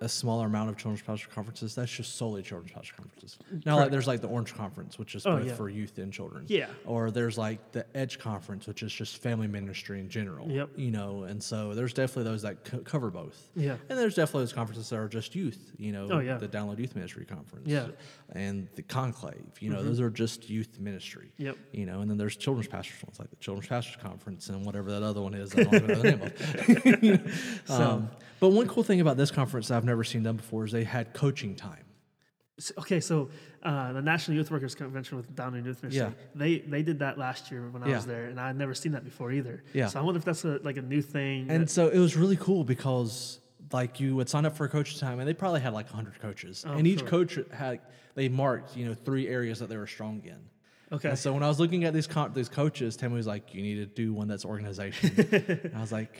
[0.00, 1.74] a smaller amount of children's pastor conferences.
[1.74, 3.36] That's just solely children's pastor conferences.
[3.66, 5.54] Now, like there's like the Orange Conference, which is Oh, both yeah.
[5.54, 6.44] for youth and children.
[6.46, 6.68] Yeah.
[6.86, 10.48] Or there's like the Edge Conference, which is just family ministry in general.
[10.48, 10.70] Yep.
[10.76, 13.48] You know, and so there's definitely those that co- cover both.
[13.56, 13.76] Yeah.
[13.88, 15.72] And there's definitely those conferences that are just youth.
[15.78, 16.36] You know, Oh, yeah.
[16.38, 17.66] the Download Youth Ministry Conference.
[17.66, 17.80] Yeah.
[17.80, 18.38] Mm-hmm.
[18.38, 19.42] And the Conclave.
[19.60, 21.32] You know, those are just youth ministry.
[21.38, 21.56] Yep.
[21.72, 24.92] You know, and then there's children's pastors ones like the Children's Pastors Conference and whatever
[24.92, 25.52] that other one is.
[25.56, 27.70] I don't even know the name of.
[27.70, 30.84] um, but one cool thing about this conference I've never seen done before is they
[30.84, 31.84] had coaching time.
[32.58, 33.30] S- Okay, so
[33.62, 36.10] uh, the National Youth Workers Convention with Download Youth Ministry, Yeah.
[36.34, 38.92] they they did that last year when I was there, and I had never seen
[38.92, 39.62] that before either.
[39.72, 39.86] Yeah.
[39.88, 41.50] So I wonder if that's a, like a new thing.
[41.50, 43.40] And that- so it was really cool because
[43.72, 46.20] like you would sign up for a coaching time and they probably had like 100
[46.20, 46.64] coaches.
[46.66, 47.08] Oh, and each sure.
[47.08, 47.80] coach had
[48.14, 50.38] they marked, you know, three areas that they were strong in.
[50.90, 51.10] okay.
[51.10, 53.62] And so when I was looking at these co- these coaches, Tim was like, "You
[53.62, 56.10] need to do one that's organization." and I was like,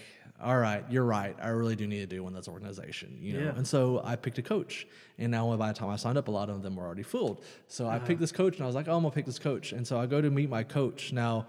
[0.42, 1.36] "All right, you're right.
[1.40, 3.40] I really do need to do one that's organization." You know.
[3.46, 3.56] Yeah.
[3.56, 4.86] And so I picked a coach,
[5.18, 7.42] and now by the time I signed up, a lot of them were already filled.
[7.66, 8.06] So I Uh-huh.
[8.06, 9.98] picked this coach, and I was like, "Oh, I'm gonna pick this coach." And so
[9.98, 11.46] I go to meet my coach now.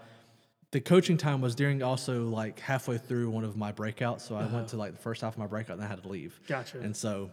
[0.72, 4.46] The coaching time was during also like halfway through one of my breakouts, so I
[4.46, 6.34] went to like the first half of my breakout, and I had to leave.
[6.44, 6.60] Uh-huh.
[6.62, 6.78] Gotcha.
[6.80, 7.30] And so,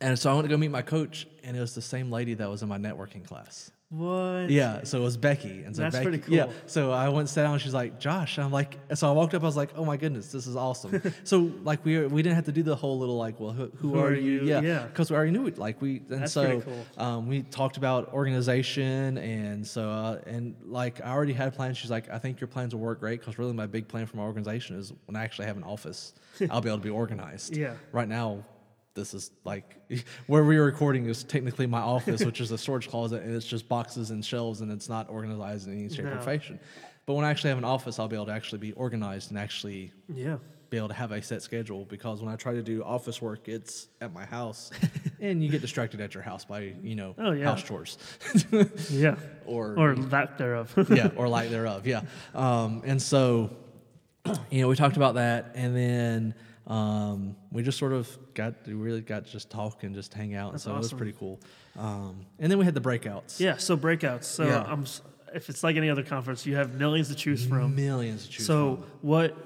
[0.00, 2.34] and so I went to go meet my coach, and it was the same lady
[2.34, 3.70] that was in my networking class.
[3.88, 4.50] What?
[4.50, 7.28] Yeah, so it was Becky, and so That's Becky, pretty Yeah, so I went and
[7.28, 7.52] sat down.
[7.52, 9.42] and She's like, "Josh," I'm like, so I walked up.
[9.42, 12.46] I was like, "Oh my goodness, this is awesome." so like we we didn't have
[12.46, 14.42] to do the whole little like, well, who, who, Who are, are you?
[14.42, 14.86] Yeah, Yeah.
[14.86, 15.56] because we already knew it.
[15.56, 16.86] Like we and That's so cool.
[16.98, 21.78] um, we talked about organization, and so uh, and like I already had plans.
[21.78, 24.16] She's like, "I think your plans will work great," because really my big plan for
[24.16, 26.12] my organization is when I actually have an office,
[26.50, 27.56] I'll be able to be organized.
[27.56, 27.74] Yeah.
[27.92, 28.44] Right now,
[28.96, 29.76] this is like
[30.26, 33.46] where we are recording is technically my office, which is a storage closet, and it's
[33.46, 36.58] just boxes and shelves, and it's not organized in any shape or fashion.
[37.06, 39.38] But when I actually have an office, I'll be able to actually be organized and
[39.38, 40.38] actually Yeah.
[40.70, 41.84] be able to have a set schedule.
[41.84, 44.72] Because when I try to do office work, it's at my house,
[45.20, 47.44] and you get distracted at your house by you know Oh, yeah.
[47.44, 47.96] house chores,
[48.90, 49.14] Yeah.
[49.44, 50.74] or Or lack thereof.
[50.90, 51.86] yeah, or lack thereof.
[51.86, 52.00] Yeah.
[52.34, 53.50] Um, and so,
[54.50, 56.34] you know, we talked about that, and then
[56.66, 60.46] um, we just sort of got we really got just talk and just hang out,
[60.48, 61.40] and That's so it was pretty cool.
[61.78, 63.38] Um, and then we had the breakouts.
[63.40, 63.56] yeah.
[63.56, 64.24] So breakouts.
[64.24, 64.64] So Yeah.
[64.66, 64.84] I'm.
[65.34, 67.74] If it's like any other conference, you have millions to choose from.
[67.74, 69.36] millions to choose So what?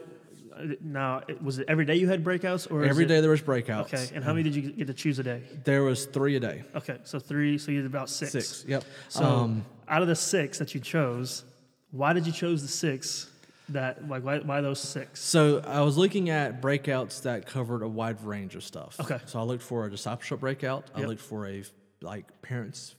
[0.57, 2.85] uh, Now, was it every day you had breakouts, or from.
[2.85, 3.93] Every it- day there was breakouts.
[3.93, 4.09] Okay.
[4.15, 5.43] And how many did you get to choose a day?
[5.65, 6.65] There was three a day.
[6.77, 7.59] Okay, so three.
[7.59, 8.31] So you had about six.
[8.33, 8.65] Six.
[8.69, 8.85] Yep.
[9.09, 11.45] So um, out of the six that you chose,
[11.91, 13.30] why did you choose the six?
[13.73, 15.21] That like why, why those six?
[15.23, 18.99] So I was looking at breakouts that covered a wide range of stuff.
[19.01, 19.19] Okay.
[19.27, 20.87] So I looked for a discipleship breakout.
[20.95, 21.63] I looked for a
[22.03, 22.95] like parents,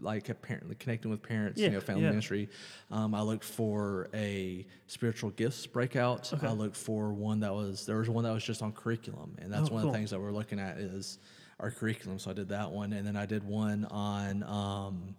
[0.00, 2.10] like apparently connecting with parents, Yeah, you know, family yeah.
[2.10, 2.48] ministry.
[2.90, 6.32] Um, I looked for a spiritual gifts breakout.
[6.32, 6.46] Okay.
[6.46, 9.52] I looked for one that was there was one that was just on curriculum, and
[9.52, 11.18] that's Oh, one of the things that we're looking at is
[11.60, 12.18] our curriculum.
[12.18, 14.42] So I did that one, and then I did one on.
[14.44, 15.16] Um,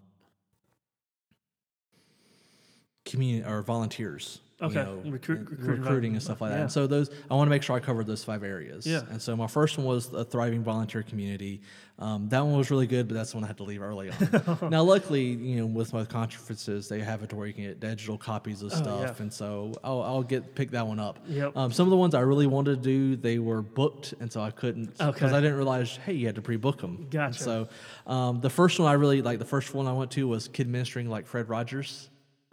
[3.05, 4.39] community or volunteers.
[4.61, 4.75] Okay.
[4.75, 6.55] You know, Recruit- and recruiting recruiting and stuff like that.
[6.57, 6.61] yeah.
[6.63, 8.87] And so those, I want to make sure I covered those five areas.
[8.87, 9.01] Yeah.
[9.09, 11.61] And so my first one was a thriving volunteer community.
[11.99, 14.09] Um, that one was really good, but that's the one I had to leave early
[14.09, 14.57] on.
[14.69, 17.81] now, luckily, you know, with most conferences, they have it to where you can get
[17.81, 19.23] digital copies of Oh, stuff, yeah.
[19.23, 21.19] and so I'll, I'll get pick that one up.
[21.27, 21.57] Yep.
[21.57, 24.39] Um, some of the ones I really wanted to do, they were booked, and so
[24.41, 25.35] I couldn't because Okay.
[25.35, 27.07] I didn't realize, hey, you had to pre-book them.
[27.09, 27.43] Gotcha.
[27.43, 27.67] So
[28.07, 30.69] um, the first one I really like, the first one I went to was kid
[30.69, 32.09] ministering like Fred Rogers.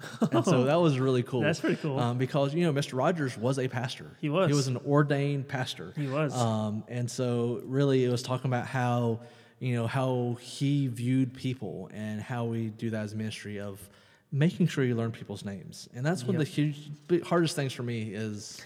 [0.32, 1.40] and so that was really cool.
[1.40, 1.98] That's pretty cool.
[1.98, 2.96] Um, because you know, Mr.
[2.96, 4.16] Rogers was a pastor.
[4.20, 4.48] He was.
[4.48, 5.92] He was an ordained pastor.
[5.96, 6.34] He was.
[6.34, 9.20] Um, and so really, it was talking about how
[9.58, 13.78] you know how he viewed people and how we do that as ministry of
[14.32, 15.88] making sure you learn people's names.
[15.94, 16.90] And that's one of the huge,
[17.24, 18.62] hardest things for me is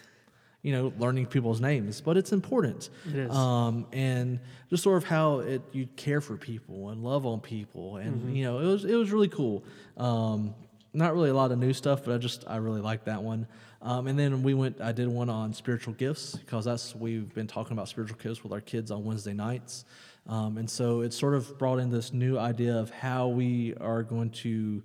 [0.62, 2.88] you know learning people's names, but it's important.
[3.06, 3.30] It is.
[3.30, 7.96] Um, and just sort of how it you care for people and love on people,
[7.96, 9.62] and you know it was it was really cool.
[9.96, 10.54] Um,
[10.94, 13.46] not really a lot of new stuff, but I just I really like that one.
[13.82, 14.80] Um, and then we went.
[14.80, 18.52] I did one on spiritual gifts because that's we've been talking about spiritual gifts with
[18.52, 19.84] our kids on Wednesday nights,
[20.28, 24.02] um, and so it sort of brought in this new idea of how we are
[24.02, 24.82] going to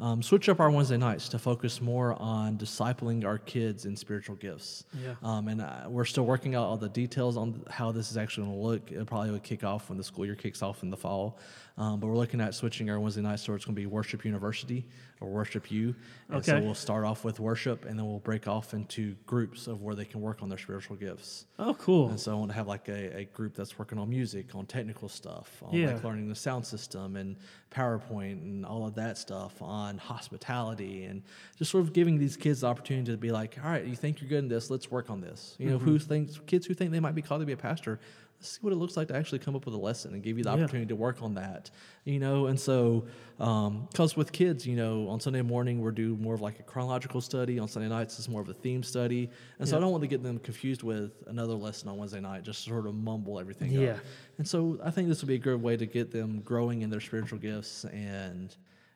[0.00, 4.34] um, switch up our Wednesday nights to focus more on discipling our kids in spiritual
[4.36, 4.84] gifts.
[4.92, 5.14] Yeah.
[5.22, 8.46] Um, and uh, we're still working out all the details on how this is actually
[8.46, 8.92] going to look.
[8.92, 11.38] It probably will kick off when the school year kicks off in the fall.
[11.76, 14.24] Um, but we're looking at switching our Wednesday nights so it's going to be Worship
[14.24, 14.86] University
[15.20, 15.92] or Worship U.
[16.28, 19.82] And so we'll start off with worship and then we'll break off into groups of
[19.82, 21.46] where they can work on their spiritual gifts.
[21.58, 22.10] Oh, cool.
[22.10, 24.66] And so I want to have like a, a group that's working on music, on
[24.66, 25.94] technical stuff, on Yeah.
[25.94, 27.34] like learning the sound system and
[27.72, 31.22] PowerPoint and all of that stuff, on hospitality and
[31.58, 34.20] just sort of giving these kids the opportunity to be like, all right, you think
[34.20, 35.56] you're good in this, let's work on this.
[35.58, 36.08] You know, who Mm-hmm.
[36.08, 37.98] thinks kids who think they might be called to be a pastor,
[38.44, 40.44] see what it looks like to actually come up with a lesson and give you
[40.44, 40.62] the Yeah.
[40.62, 41.70] opportunity to work on that.
[42.04, 43.06] You know, and so
[43.40, 46.62] um, because with kids, you know, on Sunday morning we're do more of like a
[46.62, 47.58] chronological study.
[47.58, 50.08] On Sunday nights it's more of a theme study, and so I don't want to
[50.08, 53.92] get them confused with another lesson on Wednesday night, just sort of mumble everything Yeah.
[53.94, 53.98] up.
[54.38, 56.90] And so I think this would be a good way to get them growing in
[56.90, 58.54] their spiritual gifts and.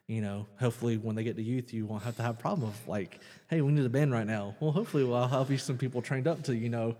[0.09, 2.67] You know, hopefully when they get to youth, you won't have to have a problem
[2.67, 4.55] of like, hey, we need a band right now.
[4.59, 6.95] Well, hopefully, well, I'll have you some people trained up to, you know,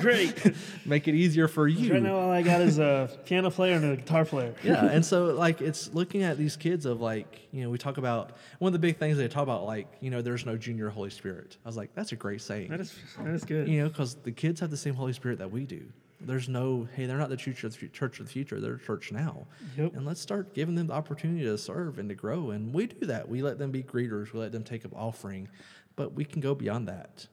[0.00, 0.34] great.
[0.84, 1.90] make it easier for you.
[1.92, 4.54] right now, all I got is a piano player and a guitar player.
[4.62, 7.96] yeah and so like it's looking at these kids of like you know we talk
[7.96, 10.90] about one of the big things they talk about like you know there's no junior
[10.90, 13.68] holy spirit i was like that's a great saying That is that is good.
[13.68, 15.82] you know because the kids have the same holy spirit that we do
[16.20, 19.12] there's no hey they're not the church of the, church of the future they're church
[19.12, 19.46] now.
[19.76, 19.94] Yep.
[19.94, 22.50] and let's start giving them the opportunity to serve and to grow.
[22.50, 23.28] And we do that.
[23.28, 24.32] We let them be greeters.
[24.32, 25.48] We let them take up offering.
[25.96, 27.26] But we can go beyond that.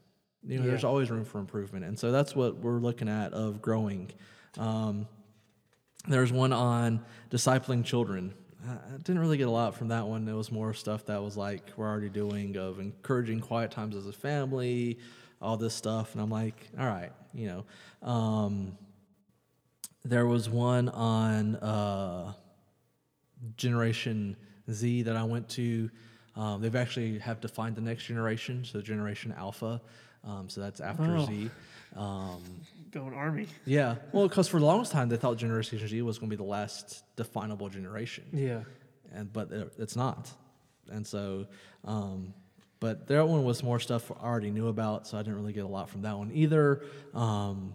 [0.46, 1.84] You know there's always room for improvement.
[1.84, 4.10] And so that's what we're looking at of growing.
[4.58, 5.08] Um,
[6.08, 8.32] there's one on discipling children.
[8.66, 10.28] I I didn't really get a lot from that one.
[10.28, 14.06] It was more stuff that was like we're already doing of encouraging quiet times as
[14.06, 14.98] a family,
[15.40, 16.12] all this stuff.
[16.14, 18.08] And I'm like, all right, you know.
[18.08, 18.76] Um,
[20.04, 22.32] there was one on uh,
[23.56, 24.36] Generation
[24.70, 25.90] Z that I went to.
[26.36, 29.80] Um, they've actually have defined the next generation, so Generation Alpha.
[30.24, 31.26] Um, so that's after Oh.
[31.26, 31.50] Z.
[31.96, 32.42] Um,
[32.90, 33.46] Going army.
[33.64, 36.42] yeah, well, because for the longest time they thought Generation Z was going to be
[36.42, 38.62] the last definable generation, Yeah.
[39.12, 40.30] and but it's not.
[40.90, 41.46] And so,
[41.84, 42.32] um,
[42.80, 45.64] but that one was more stuff I already knew about, so I didn't really get
[45.64, 46.82] a lot from that one either.
[47.14, 47.74] Um,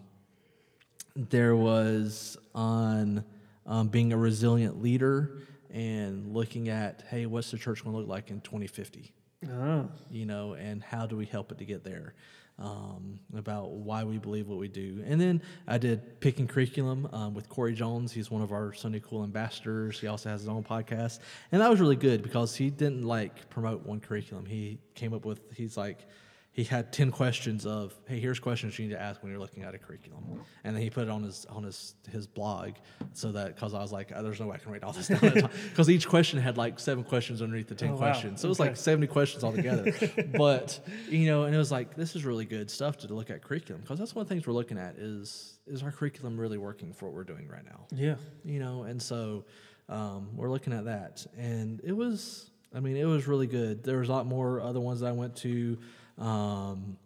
[1.14, 3.24] there was on
[3.66, 5.38] um, being a resilient leader
[5.70, 9.12] and looking at, hey, what's the church going to look like in 2050?
[9.50, 9.88] Oh.
[10.08, 12.14] you know, and how do we help it to get there?
[12.58, 15.02] Um, about why we believe what we do.
[15.04, 18.12] And then I did picking curriculum um, with Corey Jones.
[18.12, 19.98] He's one of our Sunday Cool ambassadors.
[19.98, 21.18] He also has his own podcast,
[21.50, 24.44] and that was really good because he didn't like promote one curriculum.
[24.44, 26.06] He came up with he's like
[26.54, 29.62] he had 10 questions of hey here's questions you need to ask when you're looking
[29.62, 30.22] at a curriculum.
[30.64, 32.72] And then he put it on his on his his blog
[33.14, 35.08] so that because i was like oh, there's no way i can write all this
[35.08, 37.98] down because each question had like seven questions underneath the 10 Oh, wow.
[37.98, 38.40] questions.
[38.42, 39.92] So it was like 70 questions altogether.
[40.36, 43.42] But you know and it was like this is really good stuff to look at
[43.42, 43.80] curriculum.
[43.82, 46.92] Because that's one of the things we're looking at is is our curriculum really working
[46.92, 47.86] for what we're doing right now?
[47.90, 48.16] Yeah.
[48.44, 49.44] you know and so
[49.88, 51.26] um, we're looking at that.
[51.38, 53.82] And it was i mean it was really good.
[53.84, 55.78] There was a lot more other ones that i went to
[56.22, 56.96] um,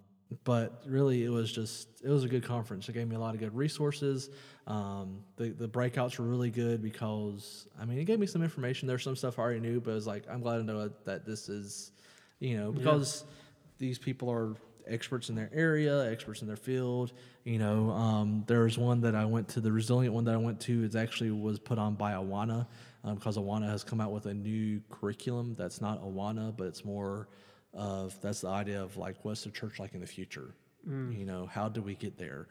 [0.44, 2.88] but really it was just it was a good conference.
[2.88, 4.30] It gave me a lot of good resources.
[4.66, 8.88] Um, the, the breakouts were really good because i mean it gave me some information.
[8.88, 11.24] There's some stuff i already knew but it was like i'm glad to know that
[11.24, 11.92] this is
[12.40, 13.24] you know because
[13.78, 17.12] these people are experts in their area, experts in their field.
[17.44, 20.60] You know, um, there's one that I went to, the resilient one that I went
[20.62, 22.66] to, is actually was put on by Awana
[23.04, 26.84] um, because Awana has come out with a new curriculum that's not Awana, but it's
[26.84, 27.28] more
[27.76, 30.54] of that's the idea of like what's the church like in the future.
[30.88, 32.46] You know, how do we get there?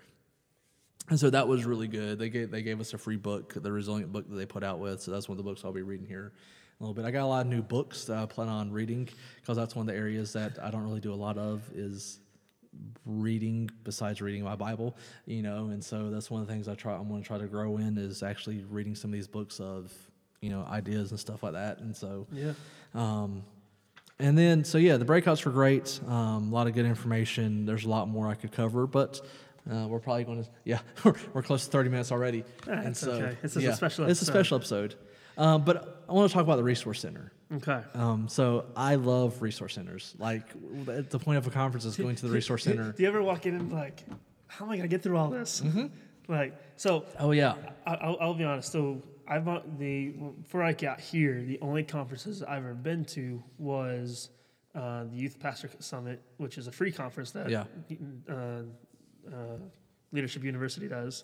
[1.10, 2.20] And so that was really good.
[2.20, 4.80] They gave they gave us a free book, the resilient book that they put out
[4.80, 5.02] with.
[5.02, 6.34] So that's one of the books I'll be reading here
[6.80, 7.06] a little bit.
[7.06, 9.08] I got a lot of new books that I plan on reading
[9.40, 12.20] because that's one of the areas that I don't really do a lot of is
[13.06, 15.68] reading besides reading my Bible, you know.
[15.68, 17.78] And so that's one of the things I try I'm going to try to grow
[17.78, 19.94] in is actually reading some of these books of
[20.42, 21.80] you know ideas and stuff like that.
[21.80, 22.54] And so Yeah.
[22.94, 23.44] um,
[24.20, 26.00] and then, so yeah, the breakouts were great.
[26.08, 27.66] Um, a lot of good information.
[27.66, 29.20] There's a lot more I could cover, but
[29.72, 32.44] uh, we're probably going to, yeah, we're, we're close to 30 minutes already.
[32.70, 33.36] Ah, it's okay.
[33.44, 34.32] It's just a yeah, special It's a episode.
[34.34, 34.96] special episode.
[35.38, 37.32] Um, but I want to talk about the Resource Center.
[37.54, 37.82] Okay.
[37.94, 40.16] Um, so I love Resource Centers.
[40.18, 40.44] Like,
[40.88, 42.94] at the point of a conference is going to the Resource Center.
[42.94, 44.04] Do you ever walk in and like,
[44.48, 45.62] how am I gonna get through all this?
[45.62, 45.88] Mm-hmm.
[46.30, 47.56] Like, so Oh, yeah.
[47.86, 48.72] I, I'll, I'll be honest.
[48.72, 50.10] So I've uh, the
[50.42, 54.30] before I got here, the only conferences I've ever been to was
[54.74, 57.64] uh, the Youth Pastor Summit, which is a free conference that Yeah.
[58.30, 59.58] uh, uh,
[60.12, 61.24] Leadership University does,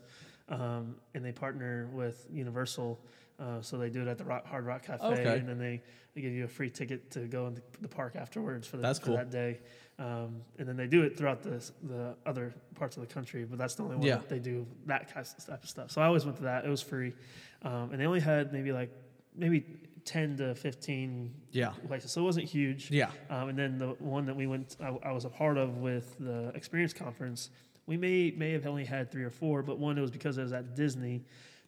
[0.49, 2.99] um, and they partner with Universal.
[3.39, 5.39] Uh, so they do it at the Rock, Hard Rock Cafe, Okay.
[5.39, 5.81] and then they,
[6.13, 8.93] they give you a free ticket to go in the, the park afterwards for, the,
[8.93, 9.15] for cool.
[9.15, 9.59] that day.
[10.01, 13.59] Um, and then they do it throughout the the other parts of the country, but
[13.59, 14.17] that's the only one Yeah.
[14.17, 15.91] that they do that kind of type of stuff.
[15.91, 17.13] So I always went to that; it was free,
[17.61, 18.89] um, and they only had maybe like
[19.35, 19.63] maybe
[20.03, 21.73] ten to fifteen Yeah.
[21.87, 22.89] places, so it wasn't huge.
[22.89, 23.11] Yeah.
[23.29, 26.17] Um, and then the one that we went, I, I was a part of with
[26.19, 27.51] the Experience Conference,
[27.85, 30.43] we may may have only had three or four, but one it was because it
[30.43, 31.23] was at Disney,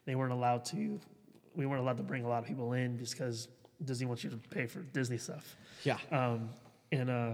[0.06, 0.98] they weren't allowed to,
[1.54, 3.46] we weren't allowed to bring a lot of people in just because
[3.84, 5.56] Disney wants you to pay for Disney stuff.
[5.84, 5.98] Yeah.
[6.10, 6.48] Um,
[6.90, 7.32] and uh,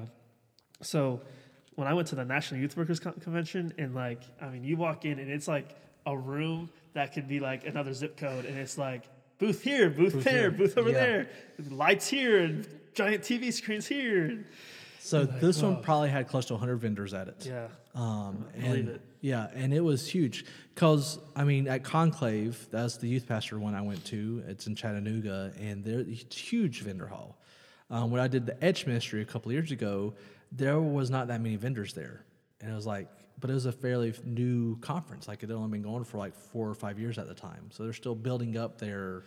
[0.83, 1.21] so
[1.75, 4.77] when I went to the National Youth Workers Con- Convention, and like, I mean, you
[4.77, 5.75] walk in and it's like
[6.07, 9.05] a room that could be like another zip code, and it's like
[9.39, 10.51] booth here, booth, Booth there, here.
[10.51, 10.95] booth over Yeah.
[11.07, 11.29] there,
[11.71, 14.45] lights here, and giant TV screens here.
[14.99, 15.71] So this wow.
[15.73, 17.47] one probably had close to 100 vendors at it.
[17.47, 19.01] yeah, Um, I believe and- it.
[19.23, 23.75] Yeah, and it was huge because I mean at Conclave, that's the youth pastor one
[23.75, 24.43] I went to.
[24.49, 27.39] It's in Chattanooga, and there it's huge vendor hall.
[27.91, 30.15] Um, when I did the Etch ministry a couple of years ago,
[30.53, 32.25] there was not that many vendors there,
[32.61, 33.09] and it was like,
[33.39, 35.29] but it was a fairly new conference.
[35.29, 37.71] Like it had only been going for like four or five years at the time,
[37.71, 39.25] so they're still building up their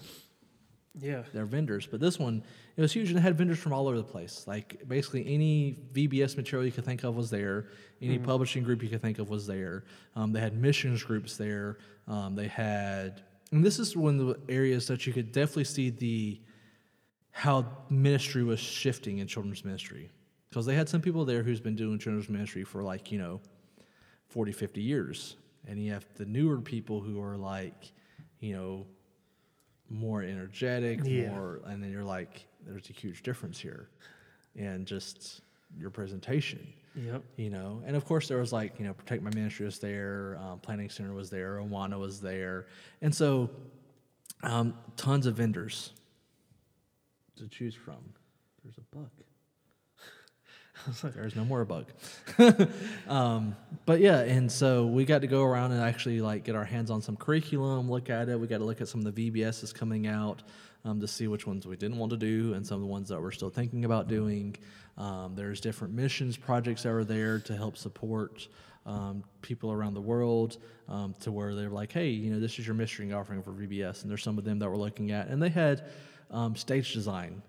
[0.99, 1.87] yeah, their vendors.
[1.87, 2.43] But this one,
[2.77, 4.45] it was huge and it had vendors from all over the place.
[4.45, 7.67] Like basically any VBS material you could think of was there.
[8.01, 9.85] Any publishing group you could think of was there.
[10.15, 11.77] Um, they had missions groups there.
[12.07, 15.89] Um, they had, and this is one of the areas that you could definitely see
[15.89, 16.41] the
[17.31, 20.11] how ministry was shifting in children's ministry
[20.53, 23.41] because they had some people there who's been doing children's ministry for like you know
[24.29, 25.35] 40 50 years.
[25.67, 27.91] And you have the newer people who are like
[28.39, 28.85] you know
[29.89, 31.29] more energetic Yeah.
[31.31, 33.89] more and then you're like there's a huge difference here
[34.55, 35.41] and just
[35.75, 36.71] your presentation.
[36.95, 37.81] Yep, you know?
[37.87, 40.89] And of course there was like you know protect my ministry was there um, planning
[40.89, 42.67] center was there awana was there.
[43.01, 43.49] And so
[44.43, 45.93] um, tons of vendors
[47.37, 47.97] to choose from.
[48.63, 49.09] There's a bug
[51.03, 51.85] there's no more bug.
[53.07, 56.63] Um, but yeah and so we got to go around and actually like get our
[56.63, 58.39] hands on some curriculum look at it.
[58.39, 60.41] We got to look at some of the vbs's coming out
[60.85, 63.09] um, to see which ones we didn't want to do and some of the ones
[63.09, 64.55] that we're still thinking about doing.
[64.97, 68.47] Um, there's different missions projects that are there to help support
[68.85, 72.65] um, people around the world um, to where they're like hey you know this is
[72.65, 75.27] your mystery offering for vbs and there's some of them that we're looking at.
[75.27, 75.83] And they had
[76.31, 77.41] um, stage design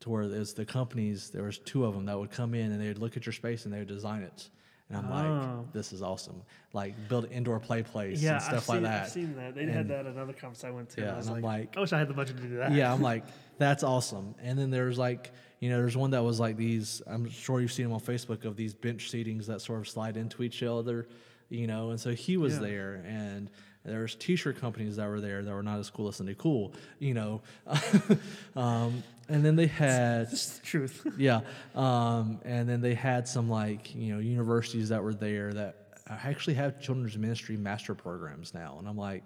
[0.00, 2.80] to where there's the companies there was two of them that would come in and
[2.80, 4.50] they would look at your space and they would design it
[4.88, 5.60] and i'm Oh.
[5.62, 8.34] like this is awesome like build an indoor play place yeah.
[8.34, 9.54] and stuff I've seen, like that I've seen that.
[9.54, 11.00] They And- had that at another conference I went to.
[11.00, 12.42] Yeah, and I was and I'm like, like- I wish I had the budget to
[12.42, 12.72] do that.
[12.72, 13.24] yeah i'm like
[13.58, 17.28] that's awesome and then there's like you know there's one that was like these i'm
[17.30, 20.42] sure you've seen them on facebook of these bench seatings that sort of slide into
[20.42, 21.08] each other
[21.48, 22.60] you know and so he was Yeah.
[22.60, 23.48] there and
[23.84, 27.14] there's t-shirt companies that were there that were not as cool as Sunday Cool, you
[27.14, 27.40] know.
[28.56, 31.06] um, and then they had This is the truth.
[31.18, 31.40] yeah.
[31.74, 36.54] Um, and then they had some like, you know, universities that were there that actually
[36.54, 38.76] have children's ministry master programs now.
[38.78, 39.24] And I'm like,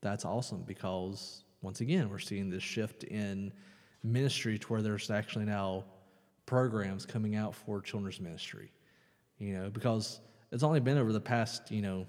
[0.00, 3.52] that's awesome because once again, we're seeing this shift in
[4.02, 5.84] ministry to where there's actually now
[6.46, 8.72] programs coming out for children's ministry,
[9.38, 10.20] you know, because
[10.50, 12.06] it's only been over the past, you know,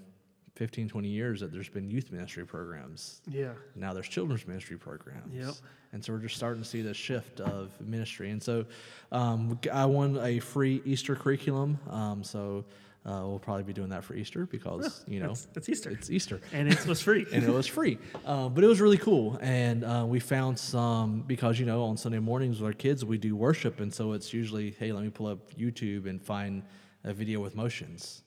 [0.60, 3.54] 15, 20 years that there's been youth ministry programs yeah.
[3.78, 5.34] now there's children's ministry programs.
[5.34, 5.54] Yep.
[5.93, 8.30] And so we're just starting to see the shift of ministry.
[8.30, 8.65] And so
[9.13, 11.80] um, I won a free Easter curriculum.
[11.89, 12.65] Um, so
[13.06, 15.91] uh, we'll probably be doing that for Easter because, you know, it's Easter.
[15.91, 16.41] it's Easter.
[16.52, 17.26] and it was free.
[17.34, 17.98] and it was free.
[18.26, 19.39] Um, but it was really cool.
[19.41, 23.17] And uh, we found some, because, you know, on Sunday mornings with our kids, we
[23.17, 23.80] do worship.
[23.80, 26.63] And so it's usually, hey, let me pull up YouTube and find
[27.06, 28.24] a video with motions.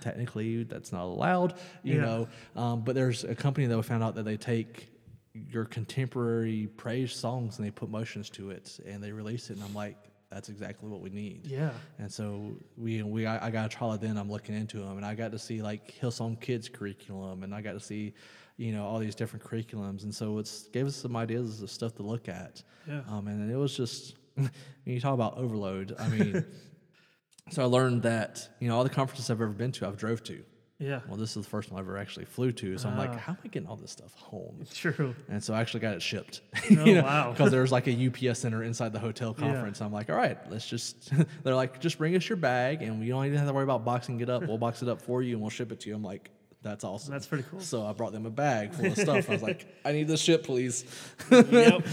[0.00, 2.00] Technically, that's not allowed, you Yeah.
[2.02, 2.28] know.
[2.56, 4.90] Um, but there's a company that we found out that they take
[5.34, 9.56] your contemporary praise songs and they put motions to it and they release it.
[9.56, 9.96] And I'm like,
[10.30, 11.46] that's exactly what we need.
[11.46, 11.70] yeah.
[11.98, 15.04] And so we we I, I got a trial then I'm looking into them and
[15.06, 18.14] I got to see like Hillsong Kids curriculum and I got to see
[18.56, 21.94] you know all these different curriculums and so it's gave us some ideas of stuff
[21.96, 22.62] to look at.
[22.88, 23.00] Yeah.
[23.08, 24.50] Um, and it was just when
[24.86, 25.94] you talk about overload.
[25.98, 26.44] I mean,
[27.50, 30.22] so I learned that you know all the conferences I've ever been to I've drove
[30.24, 30.42] to.
[30.80, 31.00] Yeah.
[31.08, 32.76] Well, this is the first one I ever actually flew to.
[32.78, 33.16] So I'm like, Ah.
[33.16, 34.64] how am I getting all this stuff home?
[34.74, 35.14] True.
[35.28, 36.40] And so I actually got it shipped.
[36.76, 37.30] Oh, wow.
[37.30, 39.80] Because there was like a UPS center inside the hotel conference.
[39.80, 41.12] I'm like, all right, let's just,
[41.44, 43.84] they're like, just bring us your bag and we don't even have to worry about
[43.84, 44.42] boxing it up.
[44.46, 45.94] We'll box it up for you and we'll ship it to you.
[45.94, 46.30] I'm like,
[46.60, 47.12] that's awesome.
[47.12, 47.60] That's pretty cool.
[47.60, 49.30] So I brought them a bag full of stuff.
[49.30, 50.84] I was like, I need this shit, please.
[51.30, 51.86] yep.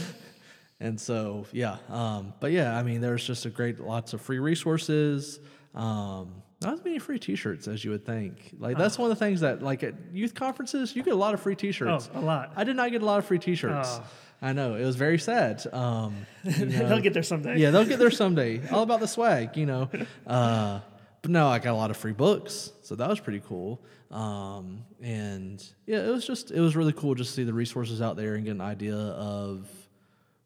[0.82, 1.78] And so, yeah.
[1.90, 5.40] Um, but yeah, I mean, there's just a great, lots of free resources.
[5.76, 8.56] Um, not as many free T-shirts as you would think.
[8.60, 11.36] Like that's one of the things that, like at youth conferences, you get a lot
[11.36, 12.10] of free T-shirts.
[12.14, 12.54] Oh, a lot.
[12.56, 14.00] I did not get a lot of free T-shirts.
[14.02, 14.04] Oh.
[14.42, 15.64] I know it was very sad.
[15.72, 17.58] Um, you know, They'll get there someday.
[17.60, 18.68] yeah, they'll get there someday.
[18.72, 19.88] All about the swag, you know.
[20.26, 20.80] Uh,
[21.22, 23.84] but no, I got a lot of free books, so that was pretty cool.
[24.10, 28.02] Um, and yeah, it was just it was really cool just to see the resources
[28.02, 29.68] out there and get an idea of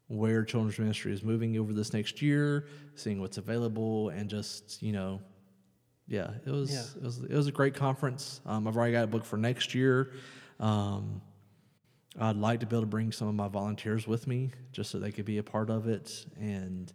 [0.08, 4.92] where children's ministry is moving over this next year, seeing what's available, and just you
[4.92, 5.20] know,
[6.06, 6.84] yeah, it was Yeah.
[7.00, 8.40] it was it was a great conference.
[8.46, 10.12] Um, I've already got a book for next year.
[10.60, 11.20] Um,
[12.18, 14.98] I'd like to be able to bring some of my volunteers with me just so
[14.98, 16.24] they could be a part of it.
[16.40, 16.90] And,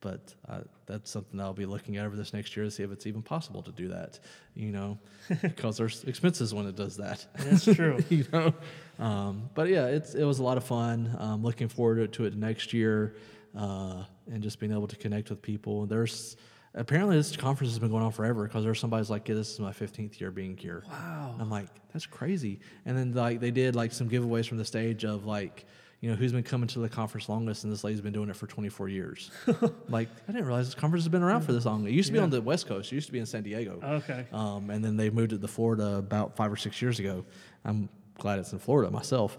[0.00, 2.92] but uh, that's something I'll be looking at over this next year to see if
[2.92, 4.20] it's even possible to do that,
[4.54, 4.96] you know,
[5.42, 7.26] because there's expenses when it does that.
[7.34, 7.98] That's true.
[8.10, 8.54] you know,
[9.00, 11.14] um, but yeah, it's it was a lot of fun.
[11.18, 13.16] Um, looking forward to it next year,
[13.56, 15.86] uh, and just being able to connect with people.
[15.86, 16.36] There's
[16.74, 19.58] apparently this conference has been going on forever because there's somebody's like, yeah, this is
[19.58, 20.84] my 15th year being here.
[20.88, 21.34] Wow.
[21.40, 22.60] I'm like, that's crazy.
[22.86, 25.64] And then like they did like some giveaways from the stage of like,
[26.00, 28.36] you know, who's been coming to the conference longest, and this lady's been doing it
[28.36, 29.30] for 24 years.
[29.88, 31.86] like, I didn't realize this conference has been around for this long.
[31.86, 32.22] It used to be Yeah.
[32.24, 32.90] on the West Coast.
[32.90, 33.78] It used to be in San Diego.
[33.82, 34.26] Okay.
[34.32, 37.24] Um, and then they moved it to Florida about five or six years ago.
[37.66, 37.90] I'm
[38.20, 39.36] glad it's in Florida myself.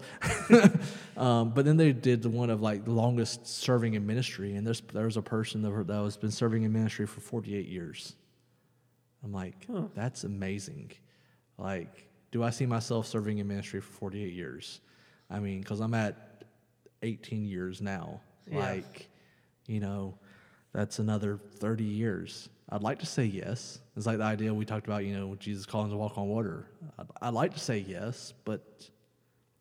[1.16, 4.66] um, but then they did the one of like the longest serving in ministry, and
[4.66, 8.14] there's there's a person that, that was been serving in ministry for 48 years.
[9.24, 9.84] I'm like, Huh.
[9.94, 10.90] that's amazing.
[11.56, 14.80] Like, do I see myself serving in ministry for 48 years?
[15.30, 16.44] I mean, because I'm at
[17.02, 18.20] 18 years now.
[18.50, 18.58] Yeah.
[18.58, 19.08] Like,
[19.66, 20.14] you know,
[20.72, 22.48] that's another 30 years.
[22.72, 23.80] I'd like to say yes.
[23.96, 26.66] It's like the idea we talked about, you know, Jesus calling to walk on water.
[26.98, 28.88] I'd, I'd like to say yes, but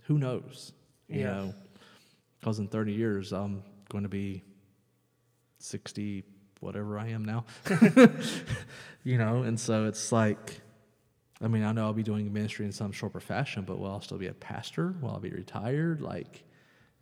[0.03, 0.71] who knows?
[1.09, 1.31] You Yeah.
[1.33, 1.53] know,
[2.39, 4.43] because in 30 years, I'm going to be
[5.59, 6.23] 60,
[6.61, 7.43] whatever I am now.
[9.03, 10.61] you know, and so it's like,
[11.41, 13.93] I mean, I know I'll be doing ministry in some short or fashion, but will
[13.93, 14.95] I still be a pastor?
[15.01, 15.99] Will I be retired?
[15.99, 16.45] Like,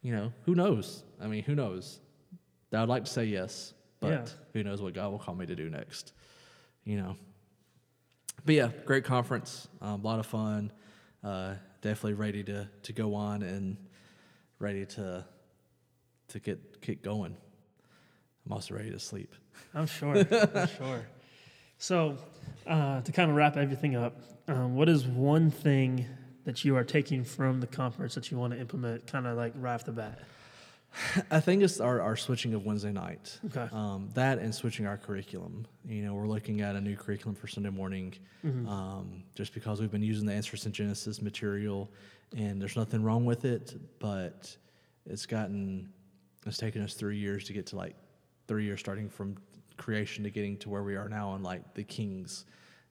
[0.02, 1.04] you know, who knows?
[1.22, 2.00] I mean, who knows?
[2.74, 4.26] I'd like to say yes, but Yeah.
[4.54, 6.14] who knows what God will call me to do next?
[6.84, 7.18] You know.
[8.46, 10.72] But yeah, great conference, um, a lot of fun.
[11.24, 13.78] Uh, definitely ready to to go on and
[14.60, 15.26] ready to
[16.30, 17.36] to get get going.
[18.46, 19.34] I'm also ready to sleep.
[19.74, 20.16] I'm sure.
[20.56, 21.06] I'm sure.
[21.78, 22.18] So,
[22.66, 24.16] uh, to kind of wrap everything up,
[24.48, 26.06] um, what is one thing
[26.46, 29.54] that you are taking from the conference that you want to implement, kind of like
[29.56, 30.20] right off the bat?
[31.32, 33.40] I think it's our, our switching of Wednesday night.
[33.48, 33.68] Okay.
[33.72, 35.66] Um, that and switching our curriculum.
[35.86, 38.14] You know, we're looking at a new curriculum for Sunday morning
[38.68, 41.90] um, just because we've been using the Answers in Genesis material
[42.36, 44.56] and there's nothing wrong with it, but
[45.06, 45.90] it's gotten,
[46.46, 47.96] it's taken us three years to get to like
[48.48, 49.36] three years starting from
[49.78, 52.46] creation to getting to where we are now on like the kings.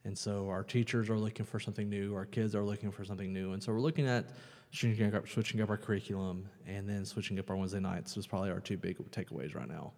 [0.09, 3.31] And so our teachers are looking for something new, our kids are looking for something
[3.31, 3.53] new.
[3.53, 4.31] And so we're looking at
[4.73, 8.51] switching up, switching up our curriculum and then switching up our Wednesday nights is probably
[8.51, 9.93] our two big takeaways right now.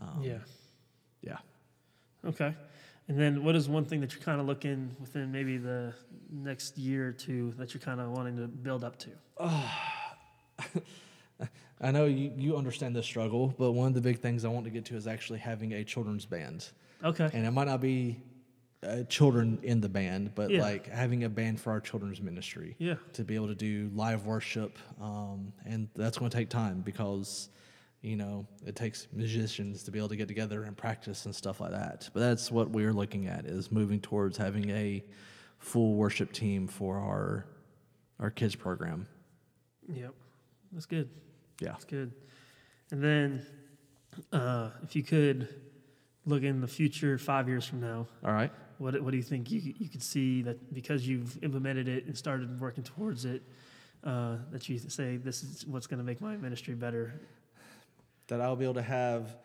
[0.00, 0.38] Um, yeah.
[1.20, 1.36] Yeah.
[2.24, 2.54] Okay.
[3.08, 5.92] And then what is one thing that you're kind of looking within maybe the
[6.30, 9.10] next year or two that you're kind of wanting to build up to?
[11.78, 14.64] I know you, you understand this struggle, but one of the big things I want
[14.64, 16.70] to get to is actually having a children's band.
[17.04, 17.28] Okay.
[17.34, 18.22] And it might not be
[18.82, 20.62] uh, children in the band, but Yeah.
[20.62, 22.74] like having a band for our children's ministry.
[22.78, 22.96] Yeah.
[23.14, 24.78] To be able to do live worship.
[25.00, 27.48] Um, and that's going to take time because,
[28.00, 31.60] you know, it takes musicians to be able to get together and practice and stuff
[31.60, 32.10] like that.
[32.12, 35.04] But that's what we're looking at is moving towards having a
[35.58, 37.46] full worship team for our
[38.18, 39.06] our kids program.
[39.92, 40.14] Yep.
[40.72, 41.08] That's good.
[41.60, 41.70] Yeah.
[41.70, 42.12] That's good.
[42.90, 43.46] And then
[44.32, 45.48] uh, if you could
[46.24, 48.52] look in the future five years from now, All right.
[48.82, 52.16] What, what do you think you, you could see that because you've implemented it and
[52.16, 53.42] started working towards it,
[54.04, 57.14] uh, that you say this is what's going to make my ministry better?
[58.28, 59.36] that I'll be able to have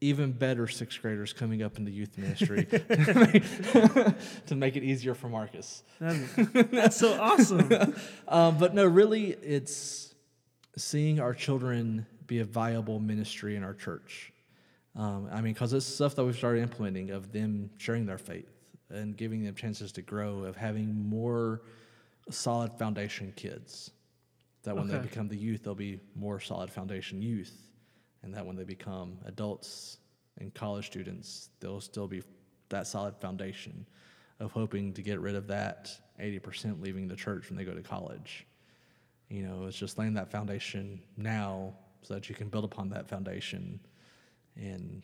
[0.00, 2.64] even better sixth graders coming up in the youth ministry
[4.46, 5.82] to make it easier for Marcus.
[6.00, 7.94] That- that's so awesome.
[8.26, 10.14] Um, but no, really, it's
[10.76, 14.32] seeing our children be a viable ministry in our church.
[15.00, 18.52] Um, I mean, because it's stuff that we've started implementing of them sharing their faith
[18.90, 21.62] and giving them chances to grow, of having more
[22.28, 23.92] solid foundation kids.
[24.64, 27.70] That when they become the youth, they'll be more solid foundation youth.
[28.22, 29.96] And that when they become adults
[30.38, 32.22] and college students, they'll still be
[32.68, 33.86] that solid foundation.
[34.38, 35.90] of hoping to get rid of that
[36.20, 38.46] 80% leaving the church when they go to college.
[39.30, 41.72] You know, it's just laying that foundation now
[42.02, 43.80] so that you can build upon that foundation.
[44.60, 45.02] And,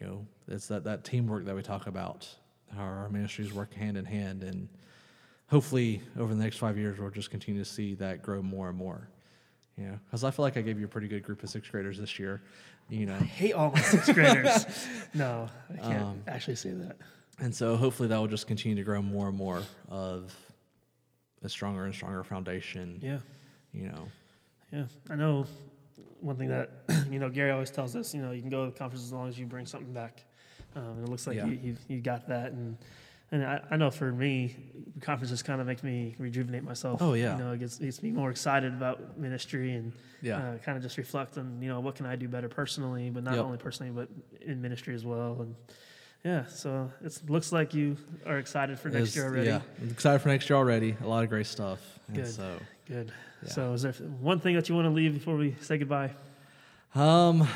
[0.00, 2.28] you know, it's that, that teamwork that we talk about,
[2.74, 4.42] how our ministries work hand in hand.
[4.42, 4.68] And
[5.48, 8.76] hopefully over the next five years, we'll just continue to see that grow more and
[8.78, 9.08] more.
[9.78, 11.72] You know, because I feel like I gave you a pretty good group of sixth
[11.72, 12.42] graders this year.
[12.90, 14.66] You know, I hate all my sixth graders.
[15.14, 16.96] No, I can't Um, actually say that.
[17.38, 20.34] And so hopefully that will just continue to grow more and more of
[21.42, 22.98] a stronger and stronger foundation.
[23.02, 23.18] Yeah.
[23.72, 24.08] You know.
[24.72, 25.46] Yeah, I know
[26.22, 26.70] one thing that
[27.10, 28.14] you know Gary always tells us.
[28.14, 30.24] You know, you can go to the conference as long as you bring something back.
[30.74, 31.46] Um, and it looks like Yeah.
[31.46, 32.76] you, you you got that, and
[33.30, 34.54] and I, I know for me,
[35.00, 37.00] conferences kind of make me rejuvenate myself.
[37.02, 37.36] Oh, yeah.
[37.38, 40.36] you know, it gets, gets me more excited about ministry and Yeah.
[40.36, 43.24] uh, kind of just reflect on you know what can I do better personally, but
[43.24, 43.44] not Yep.
[43.44, 44.08] only personally, but
[44.42, 45.38] in ministry as well.
[45.40, 45.54] And
[46.24, 47.96] yeah, so it looks like you
[48.26, 49.46] are excited for next It's- year already.
[49.48, 49.60] Yeah.
[49.80, 50.96] I'm excited for next year already.
[51.02, 51.80] A lot of great stuff.
[52.08, 52.26] And Good.
[52.28, 53.12] so Good.
[53.42, 53.48] Yeah.
[53.48, 56.10] So, is there one thing that you want to leave before we say goodbye?
[56.94, 57.46] Um,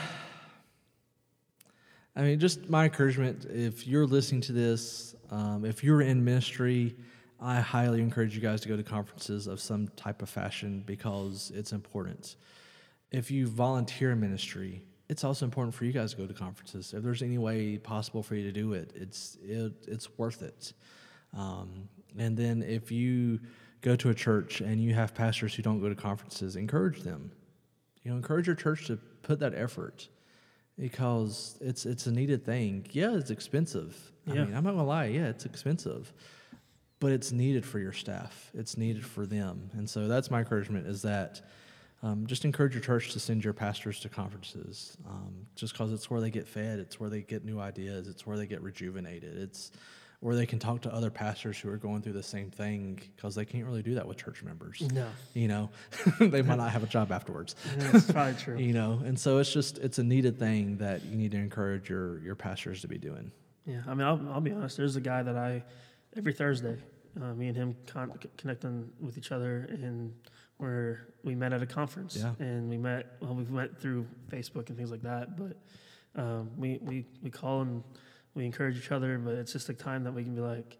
[2.16, 6.96] I mean, just my encouragement if you're listening to this, um, if you're in ministry,
[7.40, 11.52] I highly encourage you guys to go to conferences of some type of fashion because
[11.54, 12.36] it's important.
[13.10, 16.92] If you volunteer in ministry, it's also important for you guys to go to conferences.
[16.92, 20.72] If there's any way possible for you to do it, it's it, it's worth it.
[21.36, 21.88] Um,
[22.18, 23.40] and then if you
[23.82, 27.30] go to a church and you have pastors who don't go to conferences, encourage them.
[28.02, 30.08] You know, encourage your church to put that effort
[30.78, 32.86] because it's it's a needed thing.
[32.92, 34.12] Yeah, it's expensive.
[34.28, 34.44] I Yeah.
[34.44, 35.06] mean, I'm not gonna lie.
[35.06, 36.12] Yeah, it's expensive,
[37.00, 38.50] but it's needed for your staff.
[38.54, 40.86] It's needed for them, and so that's my encouragement.
[40.86, 41.42] Is that
[42.06, 46.08] um, just encourage your church to send your pastors to conferences, um, just because it's
[46.10, 46.78] where they get fed.
[46.78, 48.06] It's where they get new ideas.
[48.08, 49.36] It's where they get rejuvenated.
[49.36, 49.72] It's
[50.20, 53.34] where they can talk to other pastors who are going through the same thing because
[53.34, 54.80] they can't really do that with church members.
[54.92, 55.70] No, You know,
[56.20, 58.56] they might not have a job afterwards that's probably true.
[58.56, 61.90] you know and so it's just it's a needed thing that you need to encourage
[61.90, 63.30] your your pastors to be doing
[63.66, 64.76] Yeah, I mean, I'll, I'll be honest.
[64.78, 65.62] There's a guy that I
[66.16, 66.76] every Thursday,
[67.20, 70.14] uh, me and him con- connecting with each other, and
[70.58, 72.34] where we met at a conference, Yeah.
[72.38, 73.16] and we met.
[73.20, 75.56] Well, we met through Facebook and things like that, but
[76.20, 77.82] um, we we we call and
[78.34, 79.18] we encourage each other.
[79.18, 80.78] But it's just a time that we can be like,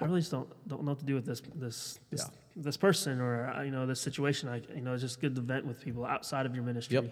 [0.00, 2.34] I really just don't don't know what to do with this this this, Yeah.
[2.56, 4.48] this person or uh, you know this situation.
[4.48, 6.94] I you know it's just good to vent with people outside of your ministry.
[6.94, 7.04] Yep.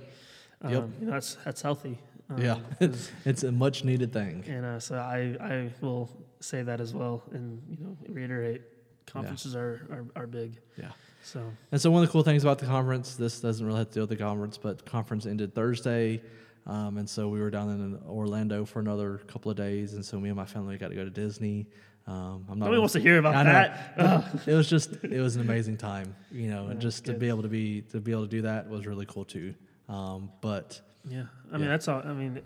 [0.63, 0.89] Um, Yep.
[1.01, 1.99] You know that's that's healthy.
[2.29, 2.59] Um, Yeah.
[3.25, 6.09] it's a much needed thing and uh, so I, I will
[6.41, 8.63] say that as well, and you know reiterate,
[9.07, 10.59] conferences are, are are big.
[10.77, 10.91] yeah
[11.23, 13.89] So and so one of the cool things about the conference this doesn't really have
[13.89, 16.21] to do with the conference but the conference ended thursday
[16.67, 20.19] um, and so we were down in orlando for another couple of days and so
[20.21, 21.67] me and my family got to go to disney
[22.09, 24.43] um, i'm not nobody wants to hear about that.
[24.47, 27.29] It was just it was an amazing time you know and Yeah, just to be
[27.29, 29.55] able to be to be able to do that was really cool too
[29.89, 31.69] um, but Yeah, I mean Yeah.
[31.69, 32.03] that's all.
[32.05, 32.41] I mean,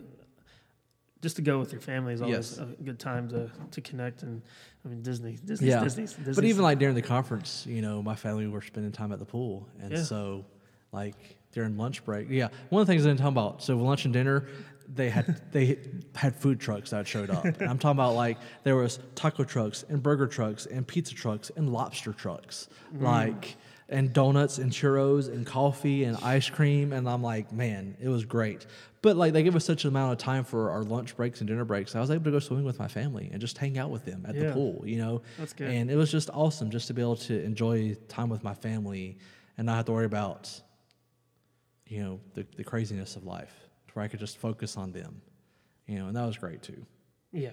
[1.21, 2.59] just to go with your family is always Yes.
[2.59, 4.23] a good time to, to connect.
[4.23, 4.41] And
[4.87, 5.83] I mean Disney, Disney's Yeah.
[5.83, 6.35] Disney's, Disney's.
[6.35, 9.25] But even like during the conference, you know, my family were spending time at the
[9.25, 10.03] pool, and Yeah.
[10.03, 10.45] so
[10.93, 12.47] like during lunch break, yeah.
[12.69, 13.61] One of the things I didn't talk about.
[13.63, 14.47] So lunch and dinner,
[14.93, 15.77] they had they
[16.15, 17.43] had food trucks that showed up.
[17.43, 21.51] And I'm talking about like there was taco trucks and burger trucks and pizza trucks
[21.57, 23.01] and lobster trucks, mm.
[23.01, 23.57] like
[23.89, 26.93] and donuts and churros and coffee and ice cream.
[26.93, 28.65] And I'm like, man, it was great.
[29.07, 31.47] But like they give us such an amount of time for our lunch breaks and
[31.47, 31.95] dinner breaks.
[31.95, 34.25] I was able to go swimming with my family and just hang out with them
[34.27, 34.47] at Yeah.
[34.47, 35.21] the pool, you know.
[35.37, 35.69] That's good.
[35.69, 39.17] And it was just awesome just to be able to enjoy time with my family
[39.57, 40.61] and not have to worry about,
[41.85, 43.53] you know, the, the craziness of life,
[43.93, 45.21] where I could just focus on them,
[45.87, 46.85] you know, and that was great too.
[47.31, 47.51] yeah.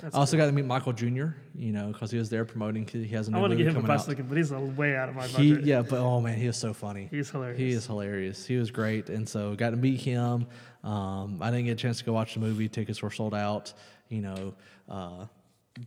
[0.00, 2.86] That's I also got to meet Michael Jr., you know, because he was there promoting.
[2.86, 3.98] He has a new I want to movie give him a coming out.
[3.98, 5.64] bus ticket, but he's a way out of my He, budget.
[5.66, 7.08] yeah, but oh man, he is so funny.
[7.10, 7.58] He's hilarious.
[7.58, 8.46] He is hilarious.
[8.46, 10.46] He was great, and so got to meet him.
[10.84, 13.72] Um, I didn't get a chance to go watch the movie; tickets were sold out.
[14.10, 14.54] You know,
[14.88, 15.26] uh,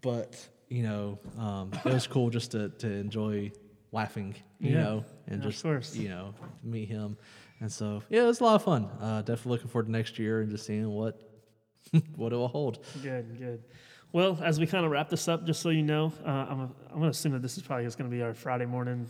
[0.01, 3.51] but you know, um, it was cool just to to enjoy
[3.91, 4.35] laughing.
[4.59, 4.83] You Yeah.
[4.83, 6.33] know, and Yeah, just you know
[6.63, 7.15] meet him,
[7.59, 8.89] and so yeah, it was a lot of fun.
[8.99, 11.21] Uh, definitely looking forward to next year and just seeing what
[12.15, 12.79] what it will hold.
[13.03, 13.63] Good, good.
[14.11, 16.69] Well, as we kind of wrap this up, just so you know, uh, I'm, I'm
[16.93, 19.07] going to assume that this is probably just going to be our Friday morning,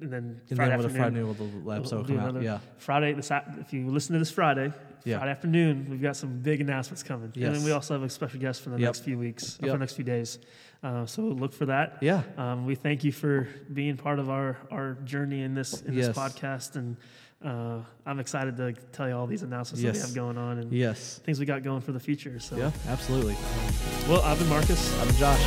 [0.00, 0.96] and then And Friday then afternoon.
[0.96, 4.72] Friday the we'll come out, another- yeah, Friday, this, if you listen to this Friday,
[5.04, 5.18] Yeah.
[5.18, 7.30] Friday afternoon, we've got some big announcements coming.
[7.36, 8.86] And then we also have a special guest for the Yep.
[8.88, 10.38] next few weeks, or for the next few days.
[10.82, 11.98] Uh, so look for that.
[12.00, 15.94] yeah, Um, we thank you for being part of our, our journey in this in
[15.94, 16.96] this podcast, and
[17.44, 19.96] uh, I'm excited to tell you all these announcements yes.
[19.96, 21.20] that we have going on and yes.
[21.24, 22.38] things we got going for the future.
[22.38, 23.36] So yeah, absolutely.
[24.08, 24.92] Well, I've been Marcus.
[25.00, 25.40] I've been Josh.